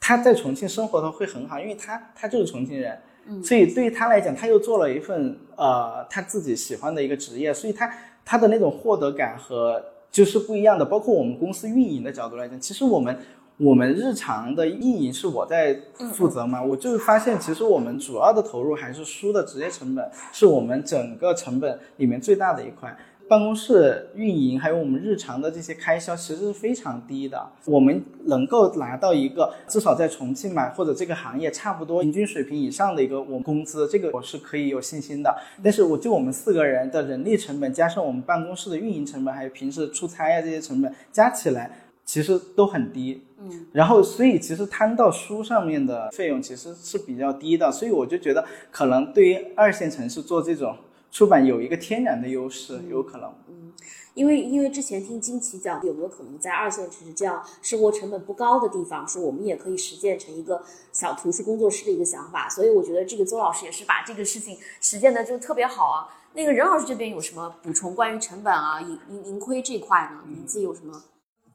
[0.00, 2.98] 她在重庆生活的会很好，因为她她就是重庆人。
[3.42, 7.90] 所以对于他来讲，他又做了一份呃他自己喜欢的一个职业，所以他
[8.24, 10.84] 他的那种获得感和就是不一样的。
[10.84, 13.18] 包括我们公司运营的角度来讲，其实我们
[13.56, 15.78] 我们日常的运营是我在
[16.12, 22.96] 负责嘛，我就发现其实我们主要的投入还是书的职业成本，是我们整个成本里面最大的一块。
[23.26, 27.42] 办公室运营还有我们日常的这些开销其实是非常低的。
[27.64, 35.34] 我们能够拿到一个至少在重庆买或者这个行业差不多平均水平以上的一个我工资，这个我是可以有信心的。
[35.62, 41.70] 但是我就我们四个人的人力成本加上我们办公室的运营成本，还有平时出差啊这些成本加起来，
[42.04, 43.22] 其实都很低。
[43.38, 50.76] 嗯，然后所以其实摊到书上面的费用其实是比较低的，所以我就觉得可能对于二线城市做这种。
[51.14, 53.32] 出版有一个天然的优势，有可能。
[53.46, 53.72] 嗯，
[54.14, 60.60] 因为因为之前听金奇讲，有没有可能在二线城市这样生活成本不高的地方，说我们也可以实践成一个
[60.90, 62.48] 小图书工作室的一个想法。
[62.48, 66.08] 所以我觉得这个邹老师也是把这个事情实践的就特别好啊。
[66.32, 70.20] 那个任老师这边有什么补充关于成本啊、盈盈盈亏这块呢？
[70.26, 71.00] 你自己有什么？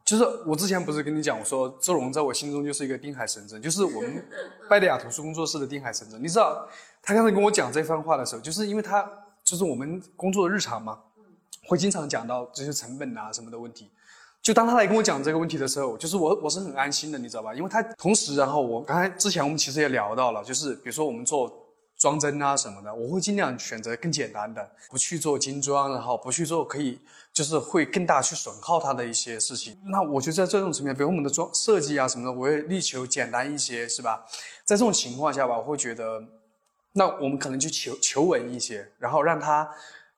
[0.06, 4.26] 就是我之前不是跟你讲，我说周荣在我心中就是一个定海神针，就是我们
[4.70, 6.18] 拜德雅图书工作室的定海神针。
[6.24, 6.66] 你知道，
[7.04, 9.06] 他刚才跟我讲这番话的时候，就是因为他。
[9.50, 11.00] 就是我们工作的日常嘛，
[11.66, 13.90] 会经常讲到这些成本啊什么的问题。
[14.44, 17.52] 就当他来跟我讲这个问题的时候，就是我我是很安心的，你知道吧？
[17.56, 21.52] 因为他同时，然后我刚才之前我们其实也聊到了，就是比如说我们做
[21.98, 27.00] 装帧啊什么的，我会尽量选择更简单的，不去做精装，然后不去做可以
[27.34, 29.76] 就是会更大去损耗它的一些事情。
[29.86, 34.24] 那我觉得在这种层面，比如我们的装设计啊什么的，我也力求简单一些，是吧？
[34.64, 36.22] 在这种情况下吧，我会觉得。
[36.94, 39.70] 那我们可能就求求稳一些，然后让它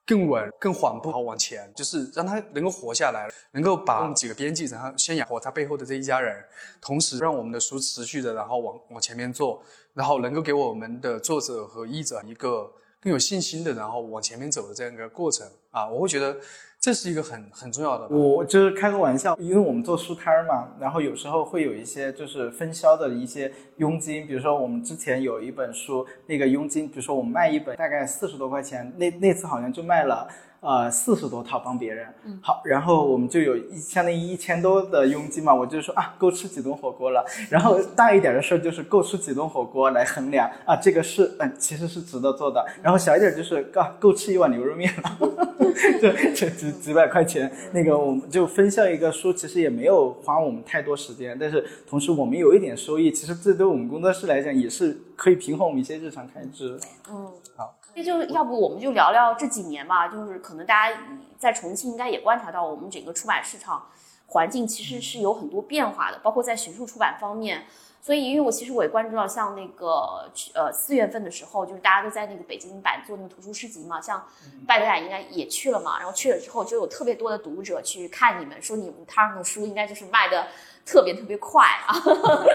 [0.04, 6.44] 更稳、更缓步往前，就是让它能够活下来，能够把我们几个编辑，然后先养活他背后的这一家人，
[6.80, 9.62] 同时让我们的书持续的，然后往往前面做，
[9.94, 15.48] 然后能够给我们的作者和译者一个更有信心的，然后往前面走的这样一个过程。
[15.70, 16.36] 啊，我会觉得
[16.82, 18.08] 这是一个很很重要的。
[18.08, 30.26] 我就是开个玩笑，因为我们做书摊儿嘛，然后有时候会有一些就是分销的一些佣金，比如说我们之前有一本书，那个佣金，比如说我们卖一本大概四十多块钱，那那次好像就卖了。
[30.62, 37.24] 呃，四十多套帮别人，嗯，好，然后我们就有一相当于一千多的佣金嘛，我就说啊，够吃几顿火锅了。
[37.50, 42.64] 然后大一点的事儿就是够吃几顿火锅来衡量啊，这个是嗯，其实是值得做的。
[42.80, 45.18] 然后小一点就是啊够吃一碗牛肉面了，
[46.00, 47.52] 就 就几几百块钱。
[47.72, 56.78] 那个我们就分销一个书，其实也没有花我们太多时间，但是同时我们有一点收益，其实这对我们工作室来讲也是可以平衡我们一些日常开支。
[57.10, 57.74] 嗯，好。
[57.94, 60.98] 那就要不我们就聊聊这几年吧，就是可能大家
[61.38, 63.86] 在重庆应该也观察到，我们整个出版市场
[64.26, 67.64] 环境其实是有很多变化的，包括在学术出版方面。
[68.04, 74.20] 所以，因为我其实我也关注到，像那个呃四月份的时候，就是大家都在那个北京版做那个图书市集嘛，像
[74.66, 80.48] 拜德雅应该也去了嘛，然后去了之后就有特别多的读者去看你们，说你们摊上的书应该就是卖的
[80.84, 81.94] 特别特别快啊，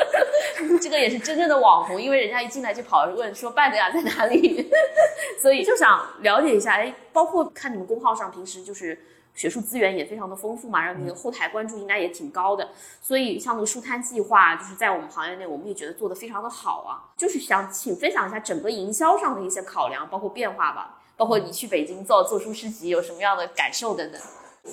[0.82, 4.70] 这个也是真正的网红，因为人家一进来就跑着问说拜德雅在哪里，
[5.40, 9.00] 所以就想了解一下，哎，包括看你们公号上平时就是。
[9.38, 12.68] 学术资源也非常的丰富嘛，然后你的后台关注应该也挺高的，
[13.00, 17.14] 所以像那个书摊计划，就是在我们行业内，我们也觉得做的非常的好啊。
[17.16, 24.20] 就是想请分享一下整个营销上的一些考量，包括变化吧，包括你去北京做做书诗集有什么样的感受等等。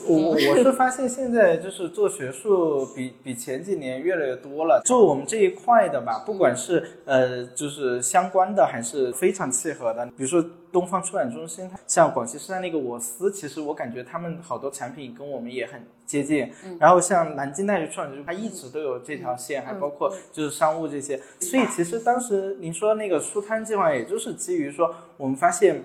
[0.07, 16.51] 我我是发现现在就是做学术比比前几年越来越多了，就我们这一块的吧，不管是呃就是相关的还是非常契合的，比如说东方出版中心，像广西师范那个我司，其实我感觉他们好多产品跟我们也很接近。
[16.79, 21.19] 然后像南京大学出版中心，它一直都有这条线，还包括就是商务这些。
[21.41, 25.83] 所以其实当时您说那个书摊计划，也就是基于说我们发现，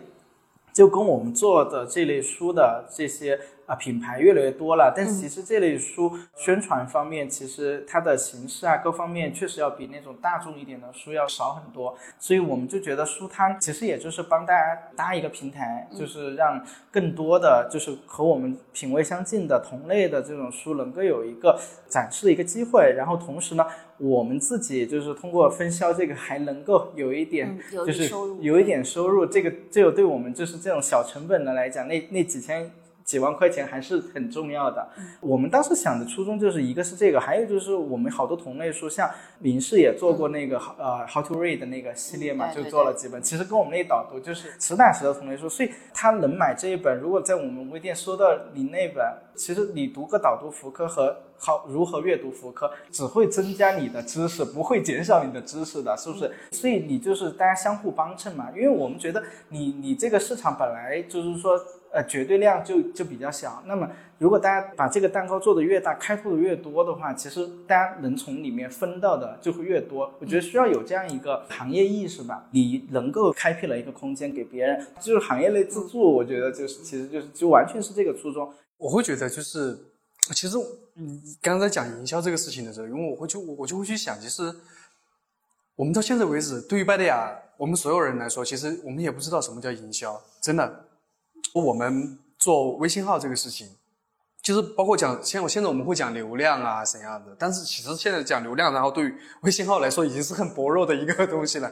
[0.73, 3.39] 就跟我们做的这类书的这些。
[3.69, 11.95] 啊，品牌越来越多了，但其实这类书宣传方面，其实它的形式啊，各方面确实要比那种大众一点的书要少很多。
[12.17, 16.59] 所以我们就觉得书摊其实也就是帮大家搭一个平台，就是让
[16.89, 21.55] 更多的就是和我们品味相近的同类的这种书能够有一个
[21.87, 22.91] 展示的一个机会。
[22.97, 23.63] 然后同时呢，
[23.99, 28.09] 我们自己就是通过分销这个还能够有一点，就是
[28.41, 29.27] 有一点收入。
[29.27, 32.71] 这个这个对我们就是这种小成本的来讲，那那几千。
[33.09, 34.87] 几万块钱还是很重要的。
[35.19, 43.19] 我们当时想的初衷就是一个是这个，还有就是我们好多同类书，像林氏也做过那个呃 How to Read 的那个系列嘛，就做了几本。
[43.19, 46.99] 其实跟我们那导读就是实打实的同类书，所以他能买这一本。
[46.99, 49.03] 如果在我们微店收到你那本，
[49.35, 56.31] 其实你读个导读福柯和好如何阅读福柯，只会增加你的知识，不会减少你的知识的，是不是？
[56.51, 58.49] 所以你就是大家相互帮衬嘛。
[58.55, 61.59] 因为我们觉得你你这个市场本来就是说。
[61.91, 63.63] 呃，绝对量就就比较小。
[63.65, 70.13] 那么，如果大家把这个蛋糕做得越大，开拓的越多的话，其实大家能从里面分到的就会越多。
[70.19, 75.99] 我觉得需要有这样一个行业意识吧，你能够开辟了一个空间给别人，就是行业内自助。
[75.99, 78.53] 我觉得就是，其实就是就完全是这个初衷。
[78.77, 79.75] 我会觉得就是，
[80.33, 80.57] 其实
[80.95, 84.53] 嗯，刚才讲营销这个事情的时候，因为我会去我我就会去想，其实
[85.75, 90.85] 我们到现在为止，对于拜德雅，我们所有人来说，其实我们也不知道什么叫营销，真的。
[91.53, 93.67] 我们做微信号这个事情，
[94.41, 101.71] 就是包括讲，现现在我们会讲流量啊怎样的，但是其实现在讲流量，然后对于微信号来说已经是很薄弱的一个东西了。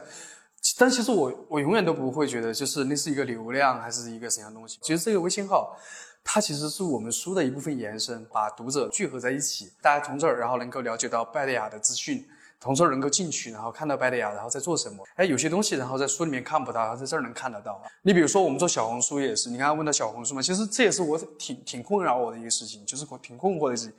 [0.76, 4.78] 但其实我我永远都不会觉得就是那是一个流量还是一个什么样东西。
[4.82, 5.76] 其实这个微信号，
[6.24, 12.26] 它其实是我们书的一部分延伸，把读者聚合在一起，大家从这儿然后能够了解到拜利亚的资讯。
[12.60, 15.04] 同时能够进去，然后看到拜德雅，然后在做什么？
[15.14, 17.80] 哎，有些东西，然后在书里面看不到，然后在这儿能看得到。
[18.02, 23.94] 你比如说，我们做小红书也是，你刚刚问到小红书嘛，其实这也是我挺挺困扰我的一个事情，就是挺困惑的事情。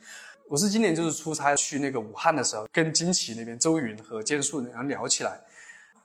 [0.48, 5.40] 我是今年就是出差去那个武汉的时候，跟金奇那边周云和建树然后聊起来，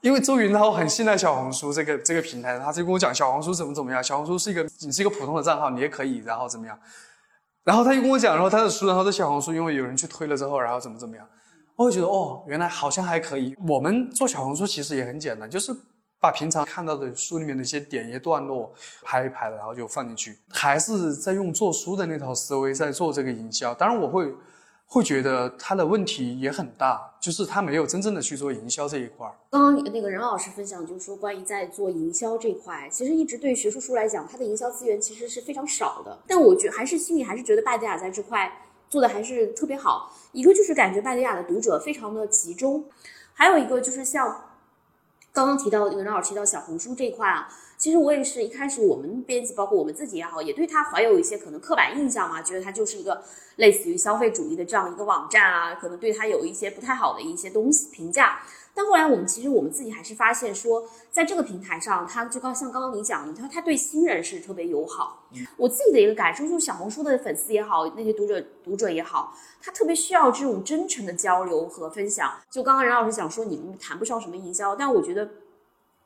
[0.02, 6.80] 因为周云然后很信赖小红书这个这个平台，他就跟我讲小红书怎么怎么样，小红书是一个 你是一个普通的账号，你也可以，然后怎么样？
[7.64, 11.28] 然后他就跟我讲，然后他的书，然后在小红书因为有人去推了之后，然后怎么怎么样？
[11.76, 13.56] 我会觉得哦，原来好像还可以。
[13.68, 15.76] 我们做小红书其实也很简单，就是
[16.22, 18.74] 把平常看到的书里面的一些点页段落
[19.04, 23.74] 拍一拍然后就放进去，还是在用做书的那套思维在做这个营销。
[23.74, 24.34] 当然，我会
[24.86, 29.30] 会觉得他的问题也很大，就是他没有真正的去做营销这一块。
[29.52, 36.18] 刚刚那个任老师分享，就是说关于在做营销这块，其实一直对学术书来讲，它的营销资源其实是非常少的。
[36.26, 38.50] 但我觉还是心里还是觉得拜德雅在这块
[38.90, 40.16] 做的还是特别好。
[40.36, 42.84] 一个就是感觉麦迪亚的读者非常的集中，
[43.34, 44.50] 还有一个就是像
[45.32, 47.48] 刚刚提到那老师提到小红书这一块啊。
[47.78, 53.22] 其实我也是一开始，我们编辑包括我们自己也好，也对他怀有一些可能刻板印象嘛，觉得他就是一个
[53.58, 58.40] 类似于消费主义的这样一个网站啊，可能对他有一些不太好的一些东西评价。
[58.76, 65.24] 但后来我们其实我们自己还是发现说，在这个平台上，他就刚像刚刚你讲的，他他对新人是特别友好。
[65.56, 72.34] 我自己的一个感受就是，小红书的粉丝也好，那些读者读者也好，他特别需要这种真诚的交流和分享。
[72.52, 75.30] 就刚刚任老师讲说，你们谈不上什么营销，但我觉得。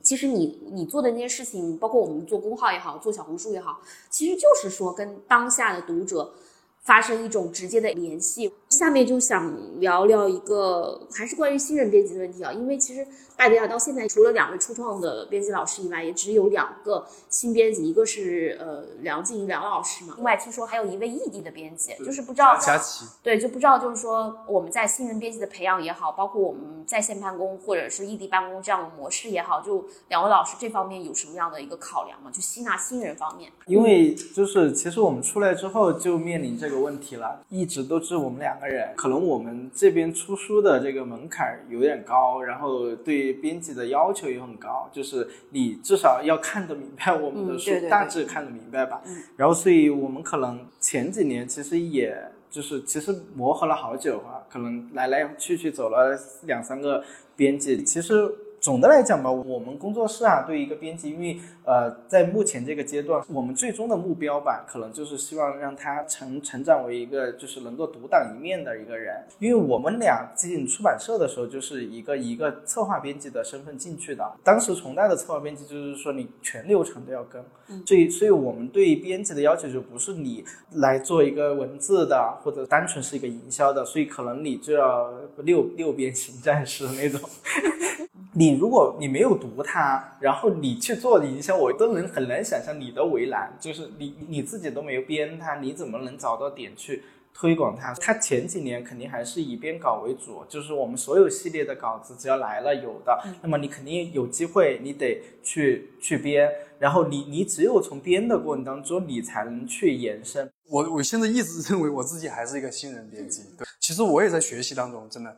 [0.02, 6.34] 其实你你做的那些事情，包括我们做公号也好，做小红书也好，其实就是说跟当下的读者。
[6.82, 8.52] 发生一种直接的联系。
[8.70, 13.06] 下面就想聊聊一个还是关于新人编辑的问题啊，因为其实
[13.36, 32.30] 拜德雅到现在除了两位初创的编辑老师以外，也只有两个新编辑，一个是呃梁静梁老师嘛，另外听说还有一位异地的编辑，就是不知道佳琪，对，就不知道就是说我们在新人编辑的培养也好，包括我们在线办公或者是异地办公这样的模式也好，就两位老师这方面有什么样的一个考量吗？
[32.30, 36.80] 就吸纳新人方面，因为就是其实我们出来之后就面临这个。
[36.80, 49.02] 问题了，一直都是我们两个人，可能我们这边出书的这个门槛有点高，然后对编辑的要求也很高，就是你至少要看得明白我们的书，大致看得明白吧。
[49.38, 52.16] 然后，所以我们可能前几年其实也
[52.50, 57.04] 就是其实磨合了好久啊，可能来来去去走了两三个
[57.36, 58.30] 编辑，其实。
[58.62, 69.24] 总的来讲吧，我们工作室啊，对一个编辑，因为呃，在目前这个阶段，我们最终的目标吧，可能就是希望让他成成长为一个就是能够独当一面的一个人。
[69.40, 74.30] 因为我们俩进出版社的时候，就是一个一个策划编辑的身份进去的。
[74.44, 77.42] 当时从大的策划编辑就是说你全流程都要跟，
[77.86, 80.44] 所以所以我们对编辑的要求就不是你
[80.74, 87.22] 来做一个文字的，或者单纯是一个营销的，所以可能你就要六六边形战士那种。
[88.34, 97.04] 你如果你没有读它，然后你去做营销，我都能很难想象你的为难，就是你你自己都没有编它，你怎么能找到点去
[97.34, 97.94] 推广它？
[97.96, 110.48] 它前几年肯定还是以编稿为主，就是我们所有系列的稿子只要来了有的，那么你肯定有机会，你得去去编，然后你你只有从编的过程当中，你才能去延伸。
[110.70, 115.36] 我我现在一直认为我自己还是一个新人编辑，对，其实我也在学习当中，真的。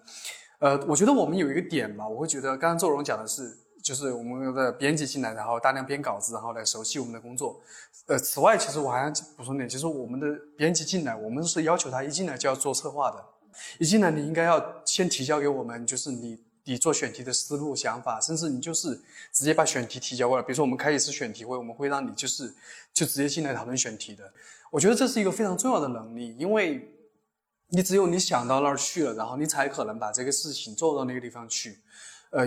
[0.61, 7.59] 呃，我觉得我们有一个点嘛，我会觉得刚刚周荣讲的是，就是我们的编辑进来，然后大量编稿子，然后来熟悉我们的工作。
[8.05, 13.25] 呃，此外，其实我还想补充点，就是我们的编辑进来，我们是要求他一进来就要做策划的，
[13.79, 19.01] 一进来你应该要先提交给我们，就是你你做选题的思路、想法，甚至你就是
[19.33, 20.43] 直接把选题提交过来。
[20.43, 22.53] 比如说我们开一次选题会，我们会让你就是
[22.93, 24.31] 就直接进来讨论选题的。
[24.69, 26.87] 我觉得这是一个非常重要的能力，因为。
[27.73, 31.79] 你只有你想到那儿去了，然后你才可能把这个事情做到那个地方去，
[32.31, 32.45] 呃，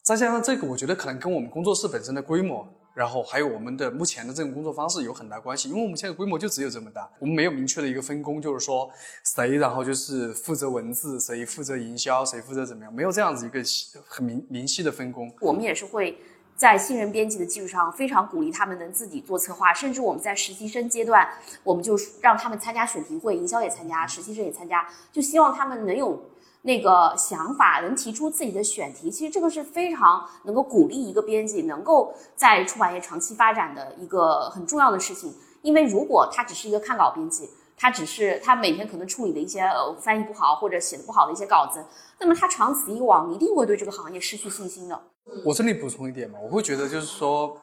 [0.00, 2.64] 再加上这个，我觉得可能跟我们工作室本身的规模，
[2.94, 5.68] 然后还有我们的目前的这种工作方式有很大关系。
[5.68, 8.88] 因为我们现在规模就只有这么大，我们没有明确的一个分工，就是说
[9.24, 13.60] 谁然后就是负责文字，谁负责营销，谁负责怎么样，没有这样子一个
[14.06, 15.32] 很明明细的分工。
[15.40, 16.16] 我们也是会。
[16.60, 21.26] 在新人编辑的基础上，非常鼓励他们能自己做策划，甚至我们在实习生阶段，
[21.64, 26.22] 我们就让他们参加选题会，营销也参加，实习生也参加，就希望他们能有
[26.60, 29.10] 那个想法，能提出自己的选题。
[29.10, 35.34] 其实这个是非常能够鼓励一个编辑能够在出版业长期发展的一个很重要的事情。
[35.62, 41.82] 因为如果他只是一个看稿编辑，他只是他每天可能处理的一些呃翻译不好或者写的不好的一些稿子，
[42.18, 45.00] 那么他长此以往一定会对这个行业失去信心的。
[45.44, 47.60] 我这里补充一点嘛，我会觉得就是说，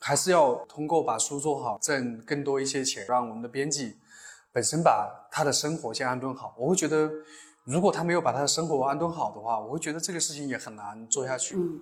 [0.00, 3.96] 还是要通过把书做好，挣更多一些钱，让我们的编辑
[4.52, 6.54] 本身把他的生活先安顿好。
[6.58, 7.10] 我会觉得，
[7.64, 11.56] 如果他没有把他的生活安顿好的话，我会觉得这个事情也很难做下去。
[11.56, 11.80] 嗯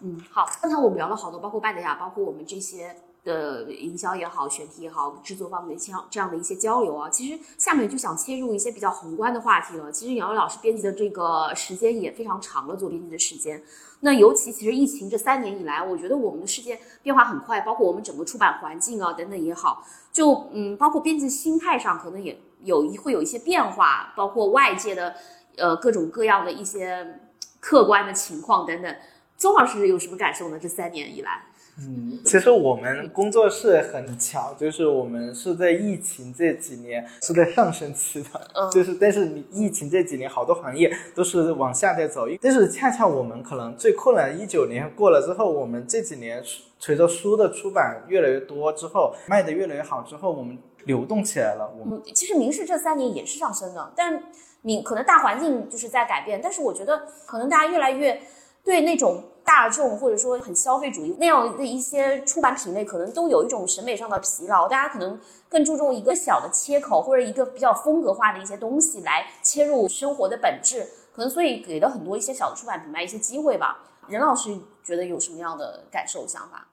[0.00, 2.96] 嗯，好，刚才我们聊了好多，包括拜德雅，包括我们这些。
[3.30, 9.92] 的营销也好，选题也好，制作方面的像这样的一些交流啊，其实下面就想切入一些比较宏观的话题了。
[9.92, 13.62] 其实杨老师编辑的这个时间也非常长了，做编辑的时间。
[14.00, 25.14] 那尤其其实疫情这三年以来，我觉得我们的世界变化很快，包括我们整个出版环境啊等等也好，就嗯，包括编辑心态上可能也有一会有一些变化，包括外界的
[25.56, 27.20] 呃各种各样的一些
[27.60, 28.96] 客观的情况等等。
[29.36, 30.58] 周老师有什么感受呢？
[30.58, 31.44] 这三年以来？
[31.82, 38.70] 嗯，其实我们工作室很巧，就是我们是在疫情这几年是在上升期的，嗯。
[38.70, 46.42] 就是但是你疫情这几年好多行业都是往下在走，但是恰恰我们可能最困难一九年过了之后，我们这几年
[46.78, 54.22] 随着书的出版越来越多之后，卖的越来越好之后，我们流动起来了，我们嗯，其实民视这三年也是上升的，但
[54.62, 58.20] 你可能大环境就是在改变，但是我觉得可能大家越来越
[58.64, 73.78] 对那种大众或者说很消费主义那样的一些出版品类，可能都有一种审美上的疲劳，大家可能更注重一个小的切口或者一个比较风格化的一些东西来切入生活的本质，可能所以给了很多一些小的出版品牌一些机会吧。
[74.08, 74.50] 任老师
[74.84, 76.66] 觉得有什么样的感受想法？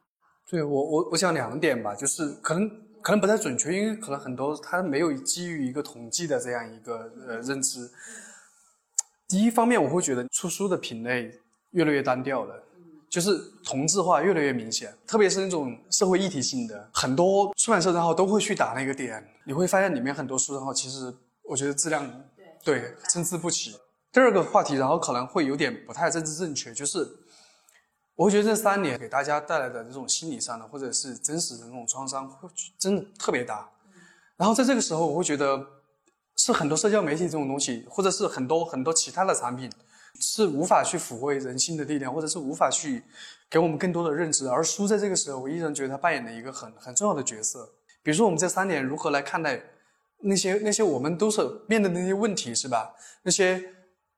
[0.49, 2.69] 对我我我想两点吧，就是可能
[3.01, 7.89] 可能不太准确，因为可能很多它没有基于一个统计的这样一个呃认知。
[9.27, 11.31] 第一方面，我会觉得出书的品类
[11.71, 12.63] 越来越单调了，
[13.09, 21.13] 就是同质化越来越明显，特别是那种社会议题性的，很多出版社账号都会去打那个点，你会发现里面很多书账号其实
[21.43, 22.09] 我觉得质量
[22.63, 23.75] 对参差不齐。
[24.11, 27.07] 第二个话题，然后可能会有点不太政治正确，就是
[28.15, 32.49] 我会觉得这三年给大家带来的这种心理上的或者是真实的那种创伤，会
[32.79, 33.69] 真的特别大。
[34.37, 35.63] 然后在这个时候，我会觉得
[36.37, 39.69] 是很多社交媒体这种东西，或者是很多很多其他的产品，
[40.19, 43.03] 是无法去抚慰人心的力量，或者是无法去
[43.49, 44.47] 给我们更多的认知。
[44.47, 47.69] 而书在这个时候，我依然觉得它扮演了一个很很重要的角色。
[48.03, 49.61] 比如说，我们这三年如何来看待
[50.19, 52.95] 那些那些我们都是面对的那些问题，是吧？
[53.23, 53.61] 那些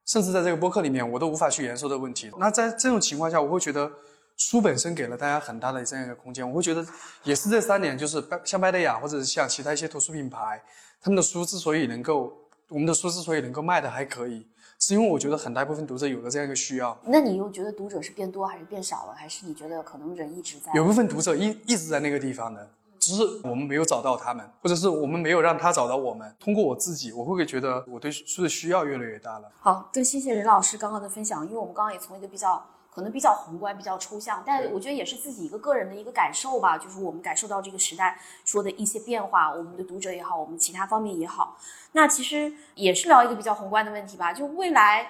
[0.06, 2.30] 甚至在这个播客里面我都无法去言说的问题。
[2.38, 3.90] 那在这种情况下，我会觉得
[4.36, 6.48] 书本身给了大家很大的这样一个空间。
[6.48, 6.86] 我会觉得
[7.24, 10.62] 也是这三年，就是像拜德雅或者是像其他一些图书品牌，
[11.00, 12.32] 他们的书之所以能够，
[12.68, 14.46] 我们的书之所以能够卖的还可以，
[14.80, 16.96] 是因为我觉得很大一部分读者有了这样一个需要。
[17.04, 19.14] 那你又觉得读者是变多还是变少了？
[19.14, 20.72] 还是你觉得可能人一直在？
[20.74, 22.66] 有部分读者一一直在那个地方的，
[22.98, 26.34] 只是我们没有找到他们，或者是我们没有让他找到我们。
[26.40, 29.52] 通过我自己，我会觉得我对书的需要越来越大了。
[29.60, 41.56] 好，更，谢谢任老师刚刚的分享，因为我们刚刚也从一个比较可能比较宏观、比较抽象，但我觉得也是自己一个个人的一个感受吧，就是我们感受到这个时代说的一些变化，我们的读者也好，我们其他方面也好，
[41.92, 45.06] 那其实也是聊一个比较宏观的问题吧，就未来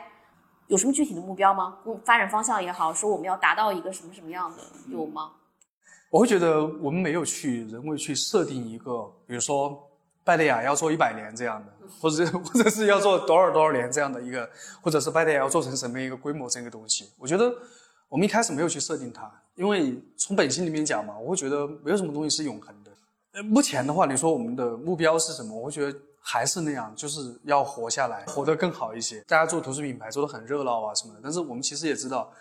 [0.67, 1.79] 有什么具体的目标吗？
[2.05, 5.33] 发展方向也好，说我们要达到一个什么什么样的，有吗？
[6.11, 9.90] 我会觉得我们没有去人为去设定一个，比如说
[10.31, 14.49] 拜德雅要做一百年这样的，或者 或者是要做多少多少年这样的一个，
[14.81, 17.11] 或者是拜德雅要做成什么一个规模这个东西。
[17.19, 17.53] 我觉得
[18.09, 23.43] 我们一开始没有去设定它，因为从本心里面讲嘛，我会觉得没有什么东西是永恒的。
[23.43, 25.53] 目前的话，你说我们的目标是什么？
[25.53, 29.21] 我会觉得还是那样，就是要活下来，活得更好一些。
[29.27, 32.33] 大家做图书品牌做得很热闹啊什么的，但是我们其实也知道。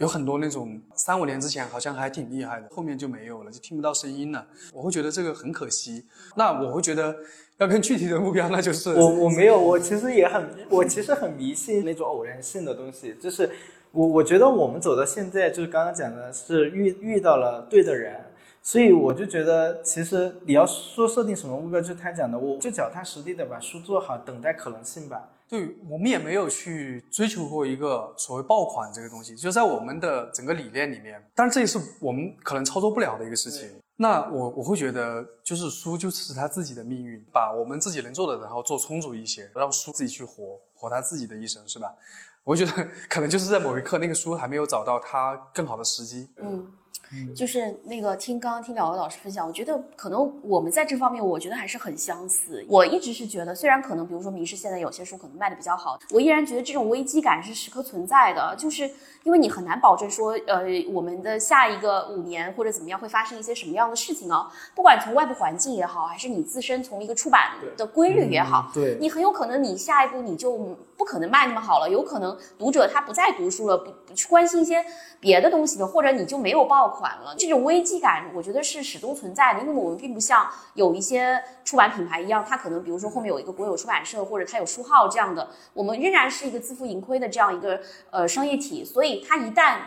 [0.00, 4.46] 有很多那种三五年之前好像还挺厉害的，后面就没有了，就听不到声音了。
[4.72, 6.02] 我会觉得这个很可惜。
[6.34, 7.14] 那我会觉得
[7.58, 13.14] 要更具体的目标，那就是我我没有，我其实也很，我其实很迷信那种偶然性的东西。
[13.20, 13.50] 就是
[13.92, 18.16] 我我觉得我们走到现在，就是刚刚讲的是遇遇到了对的人，
[18.62, 25.28] 所以我就觉得其实你要说设定什么目标，就是他讲的，我就脚踏实地的把书做好，等待可能性吧。
[25.48, 31.20] 对我们也没有去追求过一个所谓爆款这个东西，就在我们的整个理念里面。
[31.34, 33.68] 当然，这也是我们可能操作不了的一个事情。
[33.96, 41.92] 那我我会觉得，就是书就是他自己的命运，把我们自己能做的，然后做充足一些，让书自己去活，活他自己的一生，是吧？
[42.44, 46.28] 我觉得可能就是在某一刻，那个书还没有找到它更好的时机。
[46.36, 46.70] 嗯。
[47.34, 52.64] 就是那个听刚刚听两位老师分享，我觉得可能我们在这方面，我觉得还是很相似。
[52.68, 58.88] 我一直是觉得，虽然可能比如说名师现在有些书可能卖的比较好，我依然觉得这种危机感是时刻存在的，就是
[59.24, 64.50] 因为你很难保证说，呃，我们的下一个五年或者怎么样会发生一些什么样的事情啊？
[64.74, 74.84] 不管从外部环境也好，还是你自身从一个出版的规律也好，对你很有可能你下一步你就不可能卖那么好了，有可能读者他不再读书了，不不去关心一些
[75.18, 77.34] 别的东西了，或者你就没有爆款了。
[77.38, 87.80] 这种危机感，我觉得是始终存在的，因为我们并不像有一些出版品牌一样，它可能比如说后面有一个国有出版社，或者它有书号这样的，我们仍然是一个自负盈亏的这样一个
[88.10, 89.78] 呃商业体，所以它一旦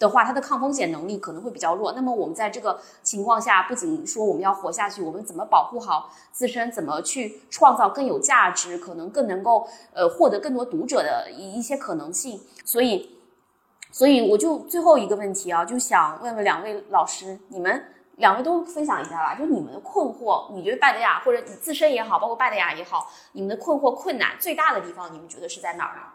[0.00, 1.92] 的话，它的抗风险能力可能会比较弱。
[1.92, 12.40] 那么我们在这个情况下，不仅说我们要活下去，我们怎么保护好自身，怎么去创造更有价值，可能更能够呃获得更多读者的一一些可能性。
[12.64, 13.16] 所以。
[13.92, 17.84] 所以我就最后一个问题啊，就想问问两位老师，你们
[18.18, 26.14] 两位都分享一下吧，就你们的困惑，你觉得拜德雅或者你自身也好，包括拜德雅也好，你们的困惑、困难最大的地方，你们觉得是在哪儿啊？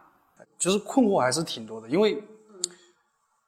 [0.58, 2.24] 就是困惑还是挺多的，因为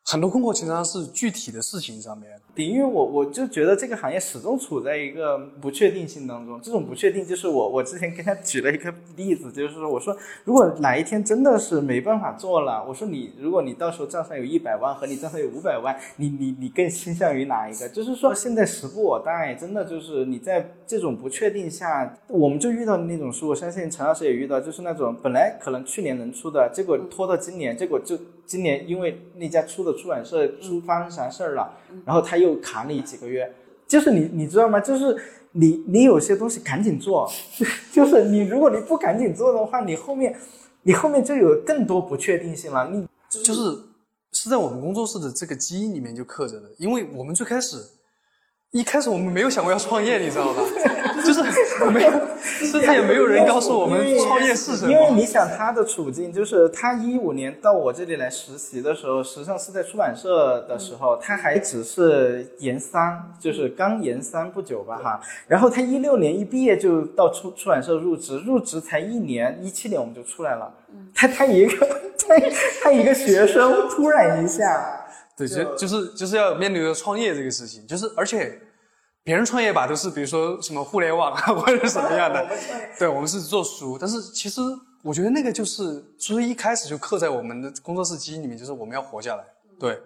[0.09, 2.29] 很多困惑其实上是具体的事情上面。
[2.55, 6.61] 对，因为我我就觉得这个行业始终处在一个不确定性当中。
[6.61, 17.89] 这种不确定，就是我我之前跟他举了一个例子，就是说，我说如果哪一天真的是没办法做了，我说你如果你到时候账上有一百万和你账上有五百万，你你你更倾向于哪一个？
[17.89, 28.17] 就是说现在时不我待，真的就是你在这种不确定下，我们就遇到那种书，我相信陈老师也遇到，就是那种本来可能去年能出的，结果拖到今年，结果就
[28.47, 32.55] 今年因为那家出的出版社出发生啥事儿了，然后他又。
[32.61, 33.53] 卡你几个月，
[33.87, 34.79] 就是你，你知道吗？
[34.79, 35.15] 就是
[35.51, 37.29] 你，你有些东西赶紧做，
[37.93, 40.35] 就是你，如果你不赶紧做的话，你后面，
[40.83, 42.89] 你后面就有更多不确定性了。
[42.89, 43.61] 你就是
[44.33, 47.77] 是在我们工作室的这个基因里面就刻着的，因为我们最开始。
[48.71, 50.61] 一开始我们没有想过要创业，你知道吧？
[51.25, 51.41] 就是
[51.89, 52.11] 没有，
[52.65, 54.91] 甚至也没有人告诉我们创业是什么。
[54.91, 65.21] 因为你想他的处境，就是他一五年到我这里来实习的时候，实际上是在出版社的时候，他还只是研三，就是刚研三不久吧，哈。
[65.47, 70.73] 然后他一六年一毕业就到出出版社入职，入职才一年，一七年我们就出来了。
[71.13, 71.87] 他他一个
[72.17, 72.35] 他
[72.81, 75.03] 他一个学生，突然一下。
[75.35, 78.59] 对，就就是就是要面临着创业这个事情，就是而且
[79.28, 82.49] 别人创业吧都是比如说什么互联网啊 或者什么样的，
[82.97, 84.61] 对我们是做书，但是其实
[85.03, 89.43] 我觉得那个就是所以一开始就刻在我们的工作室基因里面，就是我们要活下来。
[89.78, 90.01] 对，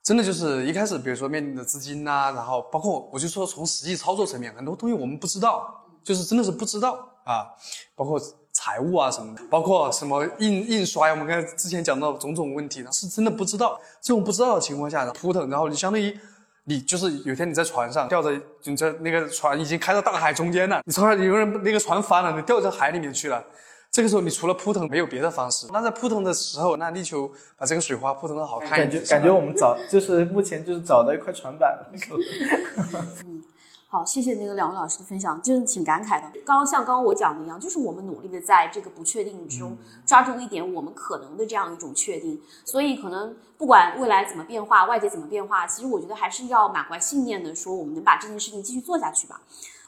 [0.00, 7.48] 真的就是一开始比如说面临的资金呐，然后包括我就说从实际操作层面，很多东西我们不知道，就是真的是不知道啊，
[7.96, 8.20] 包括。
[8.54, 13.80] 财务啊什么的，包括什么印印刷呀，我们刚才之前讲到种种问题，是真的不知道。
[14.02, 16.16] 这种不知道的情况下，扑腾，然后你相当于
[16.64, 18.30] 你就是有一天你在船上吊着，
[18.64, 23.44] 你在那个船已经开到大海中间了，你突然有人那个船翻了，你掉到海里面去了。
[23.90, 25.66] 这个时候你除了扑腾没有别的方式。
[25.70, 31.78] 那在扑腾的时候，那力求把这个水花扑腾的好看感觉感觉我们找就是目前就是找到一块船板。
[33.92, 36.26] 好，谢谢那个两位老师的分享，真的挺感慨的。
[36.46, 39.76] 刚刚像刚刚我讲的一样，就是我们努力的在这个不确定之中
[40.06, 42.40] 抓住一点我们可能的这样一种确定。
[42.64, 49.42] 所以可能不管未来怎么变化，外界怎么变化，其实我觉得还是要满怀信念的，说我们能把这件事情继续做下去吧。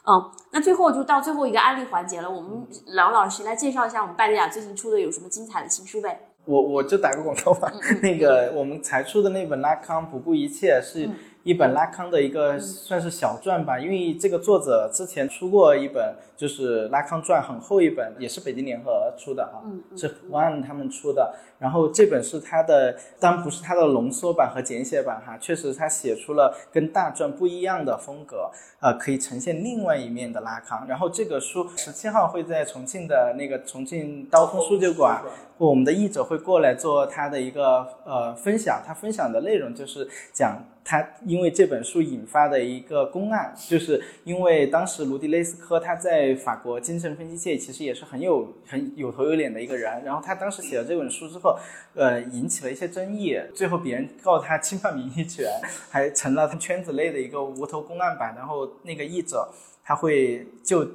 [0.05, 6.29] 嗯，那最后就到最后一个案例环节了，我们两位老师来介绍一下我们拜德雅最近出的有什么精彩的新书呗？
[6.45, 11.09] 我我就打个广告吧， 那个我们才出的那本《拉康不顾一切》是。
[11.45, 19.61] 一本拉康的一个算是小传吧，因为这个作者之前出过一本，就是拉康传，很厚一本，也是北京联合出的啊，
[19.95, 21.35] 是胡安他们出的。
[21.59, 30.87] 然后这本是他的，当然不是他的浓缩版和简写版哈，确实他写出了跟大传不一样的风格，呃，可以呈现另外一面的拉康。
[30.87, 35.21] 然后这个书十七号会在重庆的那个重庆刀锋书酒馆，
[35.59, 40.57] 我们的译者会过来做他的一个呃分享，他分享的内容就是讲。
[40.87, 51.57] 他因为这本书引发的一个公案，就是因为当时卢迪雷斯科他在法国精神分析界其实也是很有很有头有脸的一个人，然后他当时写了这本书之后，
[51.95, 55.49] 呃，引起了一些争议，最后别人告他侵犯名誉权，
[55.89, 58.35] 还成了他圈子内的一个无头公案吧。
[58.37, 59.49] 然后那个译者
[59.83, 60.87] 他会就。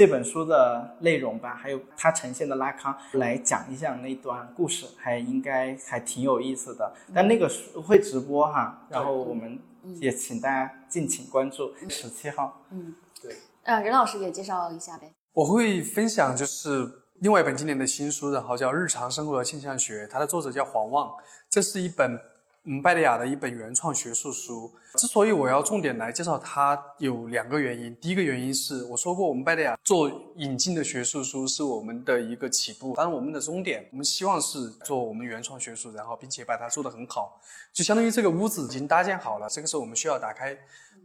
[0.00, 6.90] 这本书的内容吧，还有它呈现的拉康来讲一讲那段故事，还应该还挺有意思的。
[7.14, 9.58] 但那个书会直播哈，然后我们
[10.00, 12.62] 也请大家敬请关注十七号。
[12.70, 13.36] 嗯，对。
[13.64, 15.12] 呃，任老师也介绍一下呗。
[15.34, 21.14] 我会分享就是另外一本今年的新书，然后叫《日常生活的现象学》，它的作者叫黄望，
[21.50, 22.18] 这是一本。
[22.64, 24.70] 嗯，拜利亚的一本原创学术书。
[24.96, 27.96] 之所以我要重点来介绍它，有两个原因。
[27.96, 37.40] 第一个原因是我说过，我们拜利亚做引进的学术书是我们的一个起步，当然我们的终点，我们希望是做我们原创学术，然后并且把它做得很好，
[37.72, 39.48] 就相当于这个屋子已经搭建好了。
[39.48, 40.54] 这个时候我们需要打开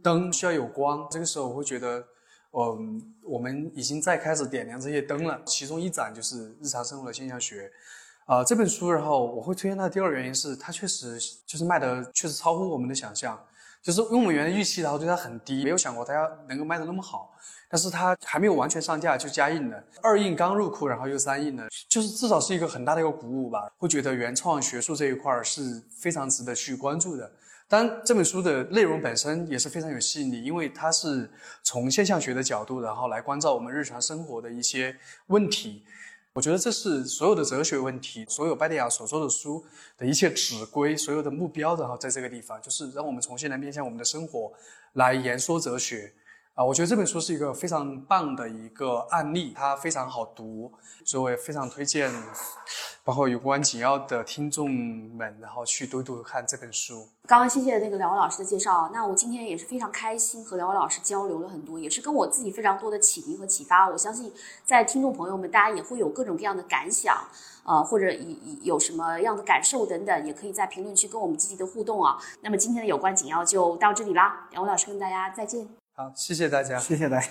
[0.02, 1.08] 灯，需要有光。
[1.10, 2.04] 这个时候我会觉得，
[2.52, 5.40] 嗯，我们已经在开始点亮这些灯了。
[5.46, 7.72] 其中一盏就是日常生活的现象学。
[8.26, 11.16] 啊，这本书，然后我会推荐它的第二个原因是，它确实
[11.46, 13.40] 就是卖的确实超乎我们的想象，
[13.80, 17.32] 就是因为我们原来预期，然后对它很低，没有想过它要能够卖的那么好。
[17.68, 23.70] 但是它还没有完全上架就加印了，二印刚入库，然后又三印了，就是至少是一个很大的一个鼓舞吧。
[23.76, 27.30] 会觉得原创学术这一块儿是非常值得去关注的。
[27.68, 31.30] 当然，这本书的内容本身也是非常有吸引力，因为它是
[31.62, 34.96] 从现象学的角度，然后来关照我们日常生活的一些
[35.28, 35.84] 问题。
[36.36, 39.64] 我觉得这是所有的哲学问题，所有拜利亚所做的书
[39.96, 44.52] 的一切指归，所有的目标，然后在这个地方，就是让我们重新来面向我们的生活，
[44.92, 46.12] 来言说哲学。
[46.56, 50.72] 啊，我觉得这本书是一个非常棒的一个案例，它非常好读，
[51.04, 52.10] 所以我也非常推荐
[53.04, 57.06] 包括有关紧要的听众们，然后去读一读看这本书。
[57.26, 63.86] 刚刚谢谢那个梁老师的介绍，那我今天也是非常开心和梁老师交流了很多，也是跟我自己非常多的启迪和启发。
[63.90, 64.32] 我相信
[64.64, 67.22] 在听众朋友们，大家也会有各种各样的感想，
[67.64, 72.16] 呃，或者有有什么样的感受等等，也可以在评论区跟我们积极的互动啊。
[72.40, 75.68] 那么今天的有关紧要就到这里啦，梁老师跟大家再见。
[75.96, 77.28] 好，谢谢大家，谢谢大家。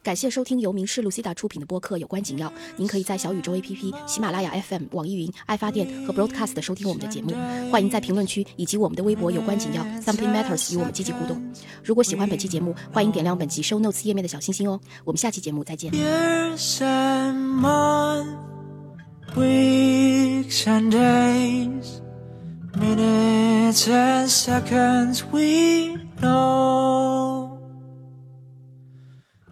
[0.00, 2.48] 感谢收听由名仕路 Cida 出品的播客《有关紧要》。
[2.76, 7.32] 您可以在小宇宙 APP、喜马拉雅 FM、网易云、爱发电和 Broadcast 收听我们的节目。
[7.72, 11.42] 欢迎在评论区以及我们的微博“有关紧要 Something Matters” 与我们积极互动。
[11.82, 14.78] 如果喜欢本期节目，欢迎点亮本集 Show Notes 页面的小星星哦。
[15.04, 15.90] 我们下期节目再见。
[15.90, 18.36] years and months,
[19.34, 22.00] weeks and days,
[22.74, 27.43] minutes and seconds, we know.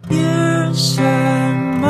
[0.09, 1.87] Dear someone,